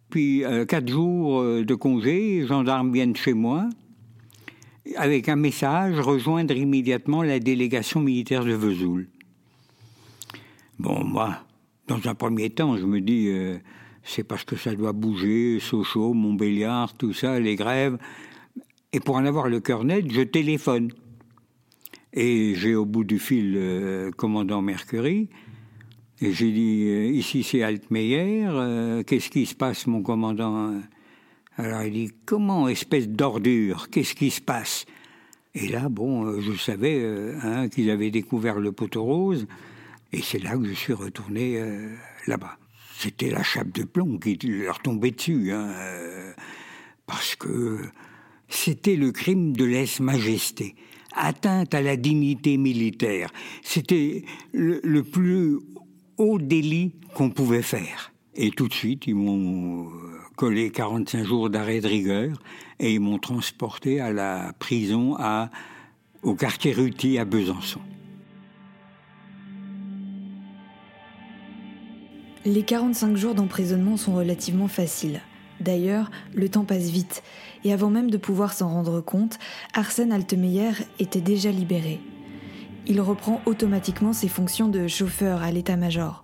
Puis, 0.09 0.43
euh, 0.45 0.65
quatre 0.65 0.89
jours 0.89 1.41
euh, 1.41 1.63
de 1.63 1.75
congé, 1.75 2.39
les 2.39 2.47
gendarmes 2.47 2.91
viennent 2.91 3.15
chez 3.15 3.33
moi 3.33 3.69
avec 4.95 5.29
un 5.29 5.35
message 5.35 5.99
rejoindre 5.99 6.55
immédiatement 6.55 7.21
la 7.21 7.37
délégation 7.37 7.99
militaire 7.99 8.45
de 8.45 8.53
Vesoul. 8.53 9.09
Bon, 10.79 11.03
moi, 11.03 11.37
dans 11.87 11.99
un 12.07 12.15
premier 12.15 12.49
temps, 12.49 12.77
je 12.77 12.85
me 12.85 12.99
dis, 12.99 13.29
c'est 14.07 14.23
parce 14.23 14.45
que 14.45 14.55
ça 14.55 14.73
doit 14.73 14.93
bouger, 14.93 15.59
Sochaux, 15.59 16.13
Montbéliard, 16.13 16.93
tout 16.93 17.13
ça, 17.13 17.39
les 17.39 17.55
grèves. 17.55 17.97
Et 18.93 18.99
pour 19.01 19.17
en 19.17 19.25
avoir 19.25 19.49
le 19.49 19.59
cœur 19.59 19.83
net, 19.83 20.09
je 20.09 20.21
téléphone. 20.21 20.91
Et 22.13 22.55
j'ai 22.55 22.73
au 22.73 22.85
bout 22.85 23.03
du 23.03 23.19
fil 23.19 23.53
le 23.53 24.11
commandant 24.15 24.61
Mercury. 24.61 25.29
Et 26.21 26.31
j'ai 26.31 26.51
dit, 26.51 26.85
euh, 26.87 27.05
ici 27.11 27.43
c'est 27.43 27.61
Altmeyer, 27.61 28.47
euh, 28.47 29.03
qu'est-ce 29.03 29.29
qui 29.29 29.45
se 29.45 29.53
passe, 29.53 29.85
mon 29.85 30.01
commandant? 30.01 30.81
Alors 31.57 31.83
il 31.83 31.93
dit, 31.93 32.11
comment, 32.25 32.67
espèce 32.67 33.07
d'ordure, 33.07 33.89
qu'est-ce 33.91 34.15
qui 34.15 34.31
se 34.31 34.41
passe? 34.41 34.85
Et 35.53 35.67
là, 35.67 35.89
bon, 35.89 36.25
euh, 36.25 36.39
je 36.39 36.53
savais 36.53 37.05
hein, 37.43 37.67
qu'ils 37.67 37.91
avaient 37.91 38.09
découvert 38.09 38.59
le 38.59 38.71
poteau 38.71 39.03
rose, 39.03 39.47
et 40.11 40.21
c'est 40.21 40.39
là 40.39 40.57
que 40.57 40.65
je 40.65 40.73
suis 40.73 40.93
retourné 40.93 41.61
là-bas. 42.25 42.57
C'était 42.99 43.29
la 43.29 43.43
chape 43.43 43.71
de 43.73 43.83
plomb 43.83 44.17
qui 44.17 44.37
leur 44.41 44.79
tombait 44.79 45.11
dessus, 45.11 45.51
hein, 45.51 45.71
parce 47.05 47.35
que 47.35 47.79
c'était 48.49 48.95
le 48.95 49.11
crime 49.11 49.55
de 49.55 49.65
lèse-majesté 49.65 50.75
atteinte 51.15 51.75
à 51.75 51.81
la 51.81 51.95
dignité 51.95 52.57
militaire. 52.57 53.31
C'était 53.61 54.23
le, 54.51 55.01
plus 55.01 55.59
au 56.17 56.39
délit 56.39 56.95
qu'on 57.13 57.29
pouvait 57.29 57.61
faire. 57.61 58.13
Et 58.35 58.49
tout 58.49 58.67
de 58.67 58.73
suite, 58.73 59.05
ils 59.05 59.15
m'ont 59.15 59.91
collé 60.35 60.71
45 60.71 61.23
jours 61.23 61.49
d'arrêt 61.51 61.81
de 61.81 61.87
rigueur 61.87 62.41
et 62.79 62.93
ils 62.93 62.99
m'ont 62.99 63.19
transporté 63.19 63.99
à 63.99 64.11
la 64.11 64.53
prison 64.57 65.17
au 66.23 66.33
quartier 66.33 66.73
Ruti 66.73 67.19
à 67.19 67.25
Besançon. 67.25 67.81
Les 72.47 72.63
45 72.63 73.15
jours 73.15 73.35
d'emprisonnement 73.35 73.95
sont 73.95 74.15
relativement 74.15 74.67
faciles. 74.67 75.21
D'ailleurs, 75.59 76.09
le 76.33 76.49
temps 76.49 76.65
passe 76.65 76.89
vite, 76.89 77.21
et 77.63 77.71
avant 77.71 77.91
même 77.91 78.09
de 78.09 78.17
pouvoir 78.17 78.53
s'en 78.53 78.69
rendre 78.69 79.01
compte, 79.01 79.37
Arsène 79.75 80.11
Altemeyer 80.11 80.71
était 80.97 81.21
déjà 81.21 81.51
libéré 81.51 81.99
il 82.87 83.01
reprend 83.01 83.41
automatiquement 83.45 84.13
ses 84.13 84.29
fonctions 84.29 84.69
de 84.69 84.87
chauffeur 84.87 85.43
à 85.43 85.51
l'état-major. 85.51 86.23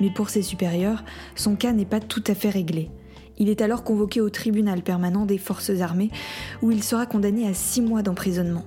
Mais 0.00 0.10
pour 0.10 0.28
ses 0.28 0.42
supérieurs, 0.42 1.04
son 1.34 1.56
cas 1.56 1.72
n'est 1.72 1.86
pas 1.86 2.00
tout 2.00 2.22
à 2.26 2.34
fait 2.34 2.50
réglé. 2.50 2.90
Il 3.38 3.48
est 3.48 3.62
alors 3.62 3.84
convoqué 3.84 4.20
au 4.20 4.30
tribunal 4.30 4.82
permanent 4.82 5.26
des 5.26 5.38
forces 5.38 5.80
armées 5.80 6.10
où 6.62 6.70
il 6.70 6.82
sera 6.82 7.06
condamné 7.06 7.46
à 7.46 7.54
six 7.54 7.80
mois 7.80 8.02
d'emprisonnement. 8.02 8.64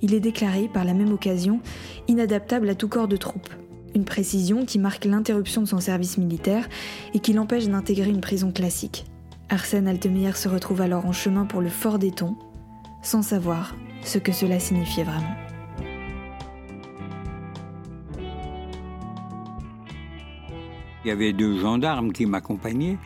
Il 0.00 0.14
est 0.14 0.20
déclaré 0.20 0.68
par 0.72 0.84
la 0.84 0.94
même 0.94 1.12
occasion 1.12 1.60
inadaptable 2.08 2.68
à 2.68 2.74
tout 2.74 2.88
corps 2.88 3.08
de 3.08 3.16
troupe. 3.16 3.48
Une 3.94 4.04
précision 4.04 4.64
qui 4.64 4.78
marque 4.78 5.04
l'interruption 5.04 5.62
de 5.62 5.68
son 5.68 5.80
service 5.80 6.16
militaire 6.16 6.68
et 7.12 7.18
qui 7.18 7.32
l'empêche 7.32 7.66
d'intégrer 7.68 8.08
une 8.08 8.20
prison 8.20 8.50
classique. 8.50 9.04
Arsène 9.50 9.86
Altemeyer 9.86 10.32
se 10.32 10.48
retrouve 10.48 10.80
alors 10.80 11.04
en 11.04 11.12
chemin 11.12 11.44
pour 11.44 11.60
le 11.60 11.68
fort 11.68 11.98
d'Eton, 11.98 12.36
sans 13.02 13.20
savoir 13.20 13.76
ce 14.02 14.18
que 14.18 14.32
cela 14.32 14.58
signifiait 14.58 15.04
vraiment. 15.04 15.36
Il 21.04 21.08
y 21.08 21.10
avait 21.10 21.32
deux 21.32 21.58
gendarmes 21.58 22.12
qui 22.12 22.24
m'accompagnaient 22.26 22.96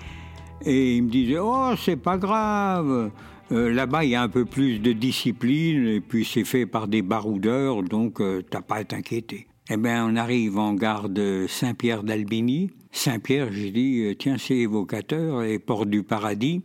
et 0.65 0.97
ils 0.97 1.03
me 1.03 1.11
disaient 1.11 1.41
Oh, 1.41 1.73
c'est 1.77 1.97
pas 1.97 2.19
grave, 2.19 3.11
euh, 3.53 3.73
là-bas 3.73 4.05
il 4.05 4.11
y 4.11 4.15
a 4.15 4.23
un 4.23 4.29
peu 4.29 4.45
plus 4.45 4.79
de 4.79 4.93
discipline 4.93 5.87
et 5.87 6.01
puis 6.01 6.25
c'est 6.25 6.45
fait 6.45 6.67
par 6.67 6.89
des 6.89 7.03
baroudeurs 7.03 7.83
donc 7.83 8.21
euh, 8.21 8.43
t'as 8.49 8.61
pas 8.61 8.77
à 8.77 8.85
t'inquiéter. 8.85 9.49
Eh 9.69 9.77
bien, 9.77 10.07
on 10.07 10.15
arrive 10.15 10.59
en 10.59 10.75
gare 10.75 11.09
de 11.09 11.47
Saint-Pierre 11.49 12.05
d'Albigny. 12.05 12.71
Saint-Pierre, 12.93 13.53
j'ai 13.53 13.73
dit 13.73 14.05
euh, 14.05 14.15
Tiens, 14.15 14.37
c'est 14.39 14.55
évocateur 14.55 15.43
et 15.43 15.59
porte 15.59 15.89
du 15.89 16.05
paradis. 16.05 16.63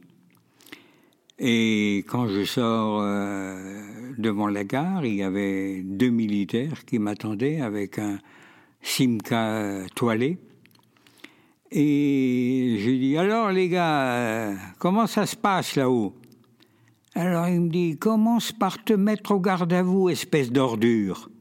Et 1.39 2.03
quand 2.07 2.27
je 2.27 2.43
sors 2.43 3.01
devant 4.19 4.47
la 4.47 4.63
gare, 4.63 5.03
il 5.03 5.15
y 5.15 5.23
avait 5.23 5.81
deux 5.83 6.11
militaires 6.11 6.85
qui 6.85 6.99
m'attendaient 6.99 7.61
avec 7.61 7.97
un 7.97 8.19
Simca 8.83 9.79
toilé. 9.95 10.37
Et 11.71 12.75
j'ai 12.77 12.99
dit, 12.99 13.17
alors 13.17 13.51
les 13.51 13.69
gars, 13.69 14.53
comment 14.77 15.07
ça 15.07 15.25
se 15.25 15.35
passe 15.35 15.75
là-haut? 15.75 16.13
Alors 17.15 17.47
il 17.47 17.61
me 17.61 17.69
dit, 17.69 17.97
commence 17.97 18.51
par 18.51 18.83
te 18.83 18.93
mettre 18.93 19.31
au 19.31 19.39
garde 19.39 19.73
à 19.73 19.81
vous, 19.81 20.09
espèce 20.09 20.51
d'ordure? 20.51 21.31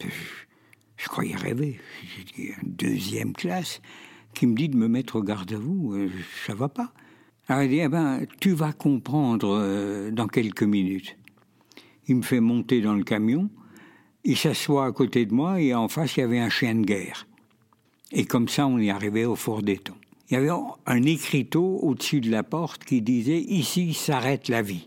Je, 0.00 1.08
croyais 1.08 1.36
rêver. 1.36 1.80
Deuxième 2.62 3.32
classe 3.32 3.80
qui 4.34 4.46
me 4.46 4.54
dit 4.54 4.68
de 4.68 4.76
me 4.76 4.88
mettre 4.88 5.16
au 5.16 5.22
garde 5.22 5.52
à 5.52 5.58
vous, 5.58 5.94
euh, 5.94 6.10
ça 6.46 6.54
va 6.54 6.68
pas. 6.68 6.92
Alors 7.48 7.62
il 7.62 7.70
dit, 7.70 7.78
eh 7.78 7.88
ben, 7.88 8.26
tu 8.40 8.50
vas 8.50 8.72
comprendre 8.72 9.56
euh, 9.58 10.10
dans 10.10 10.26
quelques 10.26 10.62
minutes. 10.62 11.16
Il 12.08 12.16
me 12.16 12.22
fait 12.22 12.40
monter 12.40 12.80
dans 12.80 12.94
le 12.94 13.04
camion, 13.04 13.48
il 14.24 14.36
s'assoit 14.36 14.86
à 14.86 14.92
côté 14.92 15.24
de 15.24 15.32
moi 15.32 15.60
et 15.60 15.74
en 15.74 15.88
face 15.88 16.16
il 16.16 16.20
y 16.20 16.22
avait 16.22 16.40
un 16.40 16.50
chien 16.50 16.74
de 16.74 16.84
guerre. 16.84 17.26
Et 18.12 18.24
comme 18.24 18.48
ça, 18.48 18.66
on 18.66 18.78
est 18.78 18.90
arrivé 18.90 19.24
au 19.24 19.36
fort 19.36 19.62
d'Éton. 19.62 19.94
Il 20.28 20.34
y 20.34 20.36
avait 20.36 20.50
un 20.86 21.02
écriteau 21.04 21.78
au-dessus 21.82 22.20
de 22.20 22.30
la 22.30 22.42
porte 22.42 22.84
qui 22.84 23.00
disait 23.00 23.40
Ici 23.40 23.94
s'arrête 23.94 24.48
la 24.48 24.62
vie. 24.62 24.86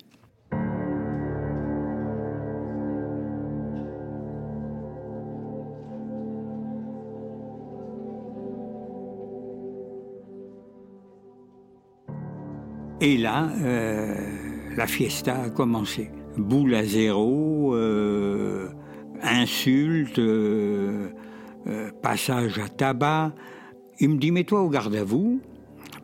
Et 13.02 13.18
là, 13.18 13.50
euh, 13.62 14.16
la 14.76 14.86
fiesta 14.86 15.44
a 15.44 15.50
commencé. 15.50 16.12
Boule 16.38 16.76
à 16.76 16.84
zéro, 16.84 17.76
insultes, 19.22 20.22
passage 22.02 22.60
à 22.60 22.68
tabac. 22.68 23.34
Il 24.00 24.10
me 24.10 24.18
dit 24.18 24.32
mets-toi 24.32 24.62
au 24.62 24.70
garde 24.70 24.96
à 24.96 25.04
vous. 25.04 25.42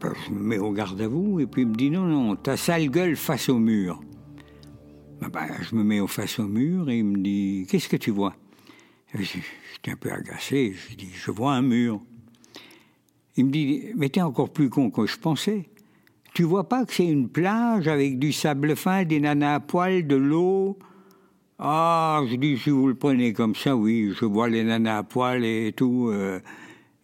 Ben, 0.01 0.13
je 0.25 0.33
me 0.33 0.39
mets 0.39 0.57
au 0.57 0.71
garde 0.71 0.99
à 1.01 1.07
vous 1.07 1.39
et 1.39 1.47
puis 1.47 1.61
il 1.61 1.69
me 1.69 1.75
dit 1.75 1.89
non 1.89 2.05
non 2.05 2.35
ta 2.35 2.57
sale 2.57 2.89
gueule 2.89 3.15
face 3.15 3.49
au 3.49 3.57
mur. 3.57 4.01
Ben, 5.21 5.29
ben, 5.29 5.47
je 5.61 5.75
me 5.75 5.83
mets 5.83 5.99
au 5.99 6.07
face 6.07 6.39
au 6.39 6.47
mur 6.47 6.89
et 6.89 6.99
il 6.99 7.05
me 7.05 7.17
dit 7.17 7.65
qu'est-ce 7.69 7.87
que 7.87 7.97
tu 7.97 8.11
vois? 8.11 8.35
J'étais 9.13 9.91
un 9.91 9.95
peu 9.95 10.11
agacé. 10.11 10.73
Je 10.73 10.95
dis 10.95 11.09
je 11.13 11.31
vois 11.31 11.53
un 11.53 11.61
mur. 11.61 12.01
Il 13.37 13.45
me 13.45 13.51
dit 13.51 13.85
mais 13.95 14.09
t'es 14.09 14.21
encore 14.21 14.51
plus 14.51 14.69
con 14.69 14.89
que 14.89 15.05
je 15.05 15.17
pensais. 15.17 15.69
Tu 16.35 16.43
vois 16.43 16.67
pas 16.67 16.83
que 16.83 16.93
c'est 16.93 17.07
une 17.07 17.29
plage 17.29 17.87
avec 17.87 18.19
du 18.19 18.33
sable 18.33 18.75
fin, 18.75 19.05
des 19.05 19.21
nanas 19.21 19.55
à 19.55 19.59
poil, 19.61 20.05
de 20.05 20.17
l'eau? 20.17 20.77
Ah, 21.57 22.23
je 22.29 22.35
dis, 22.35 22.57
si 22.57 22.71
vous 22.71 22.89
le 22.89 22.95
prenez 22.95 23.31
comme 23.31 23.55
ça, 23.55 23.73
oui, 23.73 24.11
je 24.13 24.25
vois 24.25 24.49
les 24.49 24.65
nanas 24.65 24.97
à 24.97 25.03
poil 25.03 25.45
et 25.45 25.71
tout. 25.73 26.09
Euh. 26.11 26.41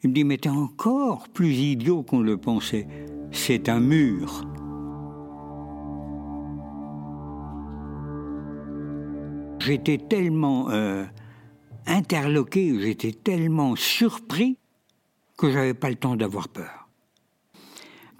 Il 0.03 0.09
me 0.09 0.15
dit, 0.15 0.25
mais 0.25 0.37
t'es 0.37 0.49
encore 0.49 1.29
plus 1.29 1.53
idiot 1.53 2.03
qu'on 2.03 2.19
le 2.19 2.35
pensait. 2.35 2.85
C'est 3.31 3.69
un 3.69 3.79
mur. 3.79 4.45
J'étais 9.59 9.97
tellement 9.97 10.71
euh, 10.71 11.05
interloqué, 11.87 12.77
j'étais 12.81 13.13
tellement 13.13 13.77
surpris 13.77 14.57
que 15.37 15.49
j'avais 15.51 15.73
pas 15.73 15.89
le 15.89 15.95
temps 15.95 16.17
d'avoir 16.17 16.49
peur. 16.49 16.80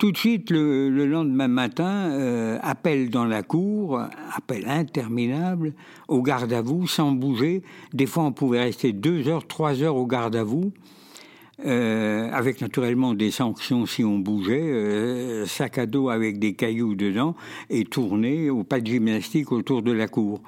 Tout 0.02 0.12
de 0.12 0.18
suite, 0.18 0.50
le, 0.50 1.06
lendemain 1.06 1.48
matin, 1.48 2.10
euh, 2.10 2.58
appel 2.64 3.12
dans 3.12 3.26
la 3.26 3.44
cour, 3.44 4.02
appel 4.36 4.68
interminable, 4.68 5.76
au 6.08 6.24
garde 6.24 6.52
à 6.54 6.64
vous, 6.64 6.88
sans 6.88 7.12
bouger. 7.12 7.62
Des 7.94 8.08
fois, 8.08 8.24
on 8.24 8.32
pouvait 8.32 8.62
rester 8.62 8.94
deux 8.94 9.28
heures, 9.28 9.46
trois 9.46 9.84
heures 9.84 9.96
au 9.96 10.08
garde 10.08 10.36
à 10.36 10.44
vous, 10.44 10.74
euh, 11.68 12.32
avec 12.32 12.62
naturellement 12.62 13.14
des 13.14 13.30
sanctions 13.30 13.86
si 13.86 14.04
on 14.04 14.18
bougeait, 14.18 14.72
euh, 14.72 15.46
sac 15.46 15.78
à 15.78 15.86
dos 15.86 16.10
avec 16.10 16.40
des 16.40 16.56
cailloux 16.56 16.96
dedans, 16.96 17.36
et 17.70 17.84
tourner 17.84 18.50
au 18.50 18.64
pas 18.64 18.82
de 18.82 18.88
gymnastique 18.88 19.52
autour 19.52 19.84
de 19.84 19.92
la 19.92 20.08
cour. 20.08 20.42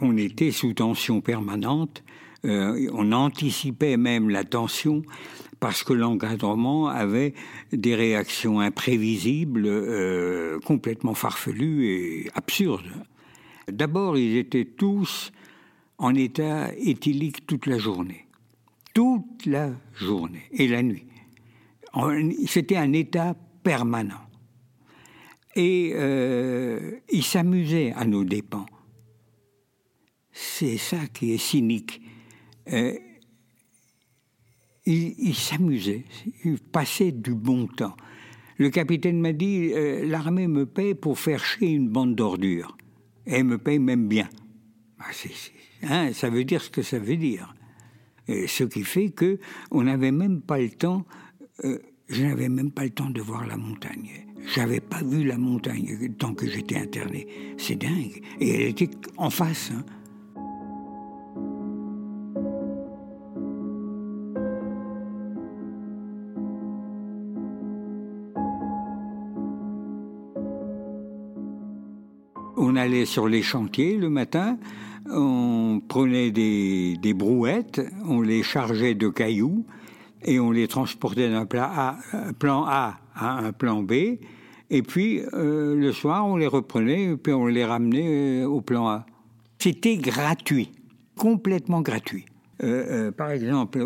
On 0.00 0.16
était 0.16 0.52
sous 0.52 0.72
tension 0.72 1.20
permanente, 1.20 2.02
on 2.44 3.12
anticipait 3.12 3.98
même 3.98 4.30
la 4.30 4.44
tension 4.44 5.02
parce 5.60 5.84
que 5.84 5.92
l'encadrement 5.92 6.88
avait 6.88 7.34
des 7.70 7.94
réactions 7.94 8.60
imprévisibles, 8.60 9.66
euh, 9.66 10.58
complètement 10.60 11.14
farfelues 11.14 11.86
et 11.86 12.30
absurdes. 12.34 12.90
D'abord, 13.70 14.16
ils 14.16 14.38
étaient 14.38 14.64
tous 14.64 15.30
en 15.98 16.14
état 16.14 16.72
éthylique 16.74 17.46
toute 17.46 17.66
la 17.66 17.78
journée. 17.78 18.26
Toute 18.94 19.46
la 19.46 19.70
journée 19.94 20.48
et 20.50 20.66
la 20.66 20.82
nuit. 20.82 21.04
C'était 22.46 22.76
un 22.76 22.92
état 22.94 23.36
permanent. 23.62 24.26
Et 25.54 25.92
euh, 25.94 26.98
ils 27.10 27.24
s'amusaient 27.24 27.92
à 27.94 28.04
nos 28.06 28.24
dépens. 28.24 28.66
C'est 30.32 30.78
ça 30.78 31.06
qui 31.12 31.32
est 31.32 31.38
cynique. 31.38 32.00
Euh, 32.72 32.94
il, 34.86 35.34
s'amusait, 35.34 36.04
il 36.44 36.58
passait 36.58 37.12
du 37.12 37.34
bon 37.34 37.66
temps. 37.66 37.96
Le 38.58 38.70
capitaine 38.70 39.20
m'a 39.20 39.32
dit 39.32 39.72
euh, 39.72 40.06
l'armée 40.06 40.46
me 40.46 40.66
paye 40.66 40.94
pour 40.94 41.18
faire 41.18 41.44
chier 41.44 41.70
une 41.70 41.88
bande 41.88 42.14
d'ordures. 42.14 42.76
Et 43.26 43.34
elle 43.34 43.44
me 43.44 43.58
paye 43.58 43.78
même 43.78 44.08
bien. 44.08 44.28
Ah, 44.98 45.10
hein, 45.84 46.12
ça 46.12 46.28
veut 46.28 46.44
dire 46.44 46.62
ce 46.62 46.70
que 46.70 46.82
ça 46.82 46.98
veut 46.98 47.16
dire. 47.16 47.54
ce 48.28 48.64
qui 48.64 48.82
fait 48.82 49.10
que 49.10 49.38
on 49.70 49.84
n'avait 49.84 50.12
même 50.12 50.42
pas 50.42 50.58
le 50.58 50.70
temps. 50.70 51.06
Euh, 51.64 51.78
je 52.08 52.24
n'avais 52.24 52.48
même 52.48 52.72
pas 52.72 52.84
le 52.84 52.90
temps 52.90 53.10
de 53.10 53.20
voir 53.20 53.46
la 53.46 53.56
montagne. 53.56 54.26
J'avais 54.54 54.80
pas 54.80 55.02
vu 55.02 55.24
la 55.24 55.38
montagne 55.38 56.12
tant 56.18 56.34
que 56.34 56.48
j'étais 56.48 56.76
interné. 56.76 57.26
C'est 57.56 57.76
dingue. 57.76 58.20
Et 58.40 58.50
elle 58.50 58.68
était 58.68 58.90
en 59.16 59.30
face. 59.30 59.70
Hein. 59.72 59.84
Sur 73.10 73.26
les 73.26 73.42
chantiers 73.42 73.96
le 73.96 74.08
matin, 74.08 74.56
on 75.10 75.82
prenait 75.88 76.30
des, 76.30 77.12
brouettes, 77.12 77.80
on 78.06 78.20
les 78.20 78.44
chargeait 78.44 78.94
de 78.94 79.08
cailloux 79.08 79.66
et 80.22 80.38
on 80.38 80.52
les 80.52 80.68
transportait 80.68 81.28
d'un 81.28 81.44
plan 81.44 81.64
A, 81.64 81.98
plan 82.38 82.64
A 82.66 83.00
à 83.16 83.38
un 83.38 83.52
plan 83.52 83.82
B. 83.82 83.92
Et 84.72 84.82
puis 84.82 85.22
euh, 85.34 85.74
le 85.74 85.92
soir, 85.92 86.24
on 86.24 86.36
les 86.36 86.46
reprenait 86.46 87.10
et 87.10 87.16
puis 87.16 87.32
on 87.32 87.46
les 87.48 87.64
ramenait 87.64 88.42
euh, 88.42 88.46
au 88.46 88.60
plan 88.60 88.86
A. 88.86 89.06
C'était 89.58 89.96
gratuit, 89.96 90.70
complètement 91.16 91.80
gratuit. 91.80 92.26
Euh, 92.62 93.08
euh, 93.08 93.12
par 93.12 93.30
exemple, 93.30 93.82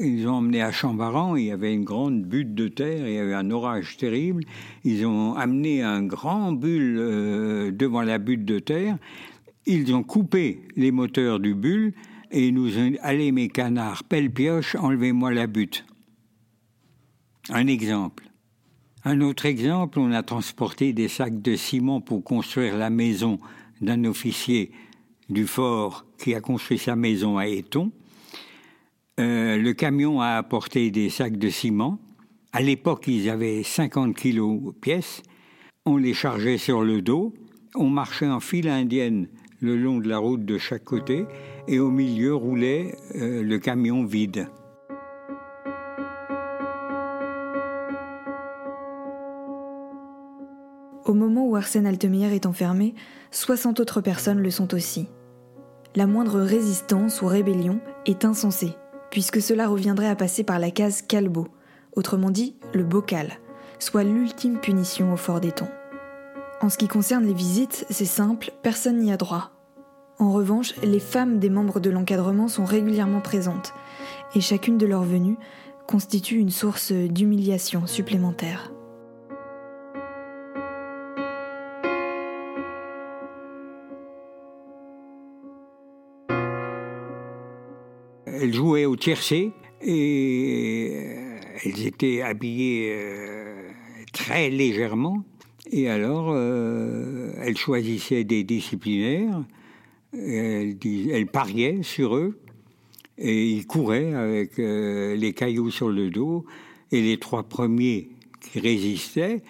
ils 0.00 0.28
ont 0.28 0.34
emmené 0.34 0.62
à 0.62 0.70
Chambaran, 0.70 1.34
il 1.34 1.46
y 1.46 1.50
avait 1.50 1.74
une 1.74 1.82
grande 1.82 2.22
butte 2.22 2.54
de 2.54 2.68
terre, 2.68 3.08
il 3.08 3.14
y 3.14 3.18
avait 3.18 3.34
un 3.34 3.50
orage 3.50 3.96
terrible. 3.96 4.44
Ils 4.84 5.04
ont 5.06 5.34
amené 5.34 5.82
un 5.82 6.02
grand 6.02 6.52
bulle 6.52 6.98
euh, 6.98 7.70
devant 7.72 8.02
la 8.02 8.18
butte 8.18 8.44
de 8.44 8.60
terre. 8.60 8.96
Ils 9.66 9.94
ont 9.94 10.04
coupé 10.04 10.62
les 10.76 10.92
moteurs 10.92 11.40
du 11.40 11.54
bulle 11.54 11.94
et 12.30 12.52
nous 12.52 12.78
ont 12.78 12.92
allez 13.02 13.32
mes 13.32 13.48
canards, 13.48 14.04
pelle 14.04 14.30
pioche, 14.30 14.76
enlevez-moi 14.76 15.32
la 15.32 15.46
butte. 15.46 15.84
Un 17.50 17.66
exemple. 17.66 18.24
Un 19.04 19.20
autre 19.20 19.46
exemple, 19.46 19.98
on 19.98 20.12
a 20.12 20.22
transporté 20.22 20.92
des 20.92 21.08
sacs 21.08 21.42
de 21.42 21.56
ciment 21.56 22.00
pour 22.00 22.22
construire 22.22 22.76
la 22.76 22.88
maison 22.88 23.40
d'un 23.80 24.04
officier 24.04 24.70
du 25.28 25.48
fort 25.48 26.06
qui 26.18 26.34
a 26.36 26.40
construit 26.40 26.78
sa 26.78 26.94
maison 26.94 27.36
à 27.36 27.48
Éton. 27.48 27.90
Euh, 29.20 29.58
le 29.58 29.72
camion 29.74 30.22
a 30.22 30.36
apporté 30.36 30.90
des 30.90 31.10
sacs 31.10 31.36
de 31.36 31.50
ciment. 31.50 31.98
À 32.52 32.62
l'époque, 32.62 33.08
ils 33.08 33.28
avaient 33.28 33.62
50 33.62 34.16
kilos 34.16 34.72
pièces. 34.80 35.22
On 35.84 35.98
les 35.98 36.14
chargeait 36.14 36.56
sur 36.56 36.82
le 36.82 37.02
dos. 37.02 37.34
On 37.74 37.90
marchait 37.90 38.28
en 38.28 38.40
file 38.40 38.68
indienne 38.68 39.28
le 39.60 39.76
long 39.76 39.98
de 39.98 40.08
la 40.08 40.18
route 40.18 40.44
de 40.44 40.56
chaque 40.58 40.84
côté 40.84 41.26
et 41.68 41.78
au 41.78 41.90
milieu 41.90 42.34
roulait 42.34 42.96
euh, 43.14 43.42
le 43.42 43.58
camion 43.58 44.04
vide. 44.04 44.48
Au 51.04 51.14
moment 51.14 51.46
où 51.46 51.56
Arsène 51.56 51.86
Altemeyer 51.86 52.34
est 52.34 52.46
enfermé, 52.46 52.94
60 53.30 53.80
autres 53.80 54.00
personnes 54.00 54.40
le 54.40 54.50
sont 54.50 54.72
aussi. 54.72 55.08
La 55.94 56.06
moindre 56.06 56.40
résistance 56.40 57.20
ou 57.20 57.26
rébellion 57.26 57.80
est 58.06 58.24
insensée 58.24 58.74
puisque 59.12 59.42
cela 59.42 59.68
reviendrait 59.68 60.08
à 60.08 60.16
passer 60.16 60.42
par 60.42 60.58
la 60.58 60.70
case 60.70 61.02
calbo, 61.02 61.46
autrement 61.94 62.30
dit 62.30 62.56
le 62.72 62.82
bocal, 62.82 63.38
soit 63.78 64.04
l'ultime 64.04 64.58
punition 64.58 65.12
au 65.12 65.18
fort 65.18 65.38
d'Eton. 65.38 65.68
En 66.62 66.70
ce 66.70 66.78
qui 66.78 66.88
concerne 66.88 67.26
les 67.26 67.34
visites, 67.34 67.84
c'est 67.90 68.06
simple, 68.06 68.52
personne 68.62 68.98
n'y 68.98 69.12
a 69.12 69.18
droit. 69.18 69.50
En 70.18 70.32
revanche, 70.32 70.74
les 70.82 70.98
femmes 70.98 71.38
des 71.38 71.50
membres 71.50 71.78
de 71.78 71.90
l'encadrement 71.90 72.48
sont 72.48 72.64
régulièrement 72.64 73.20
présentes, 73.20 73.74
et 74.34 74.40
chacune 74.40 74.78
de 74.78 74.86
leurs 74.86 75.04
venues 75.04 75.36
constitue 75.86 76.38
une 76.38 76.50
source 76.50 76.90
d'humiliation 76.90 77.86
supplémentaire. 77.86 78.72
Elles 88.32 88.54
jouaient 88.54 88.86
au 88.86 88.96
tiercé 88.96 89.52
et 89.82 90.90
euh, 90.92 91.38
elles 91.64 91.86
étaient 91.86 92.22
habillées 92.22 92.92
euh, 92.94 93.70
très 94.12 94.50
légèrement. 94.50 95.24
Et 95.70 95.88
alors, 95.88 96.30
euh, 96.30 97.32
elles 97.40 97.56
choisissaient 97.56 98.24
des 98.24 98.44
disciplinaires, 98.44 99.44
elles, 100.12 100.76
elles, 101.10 101.26
pariaient 101.26 101.82
sur 101.82 102.16
eux, 102.16 102.38
et 103.16 103.50
ils 103.50 103.66
couraient 103.66 104.12
avec 104.12 104.58
les 104.58 105.32
cailloux 105.32 105.70
sur 105.70 105.88
le 105.88 106.10
dos, 106.10 106.44
et 106.90 107.00
les 107.00 107.18
trois 107.18 107.44
premiers 107.44 108.10
qui 108.40 108.60
résistaient, 108.60 109.42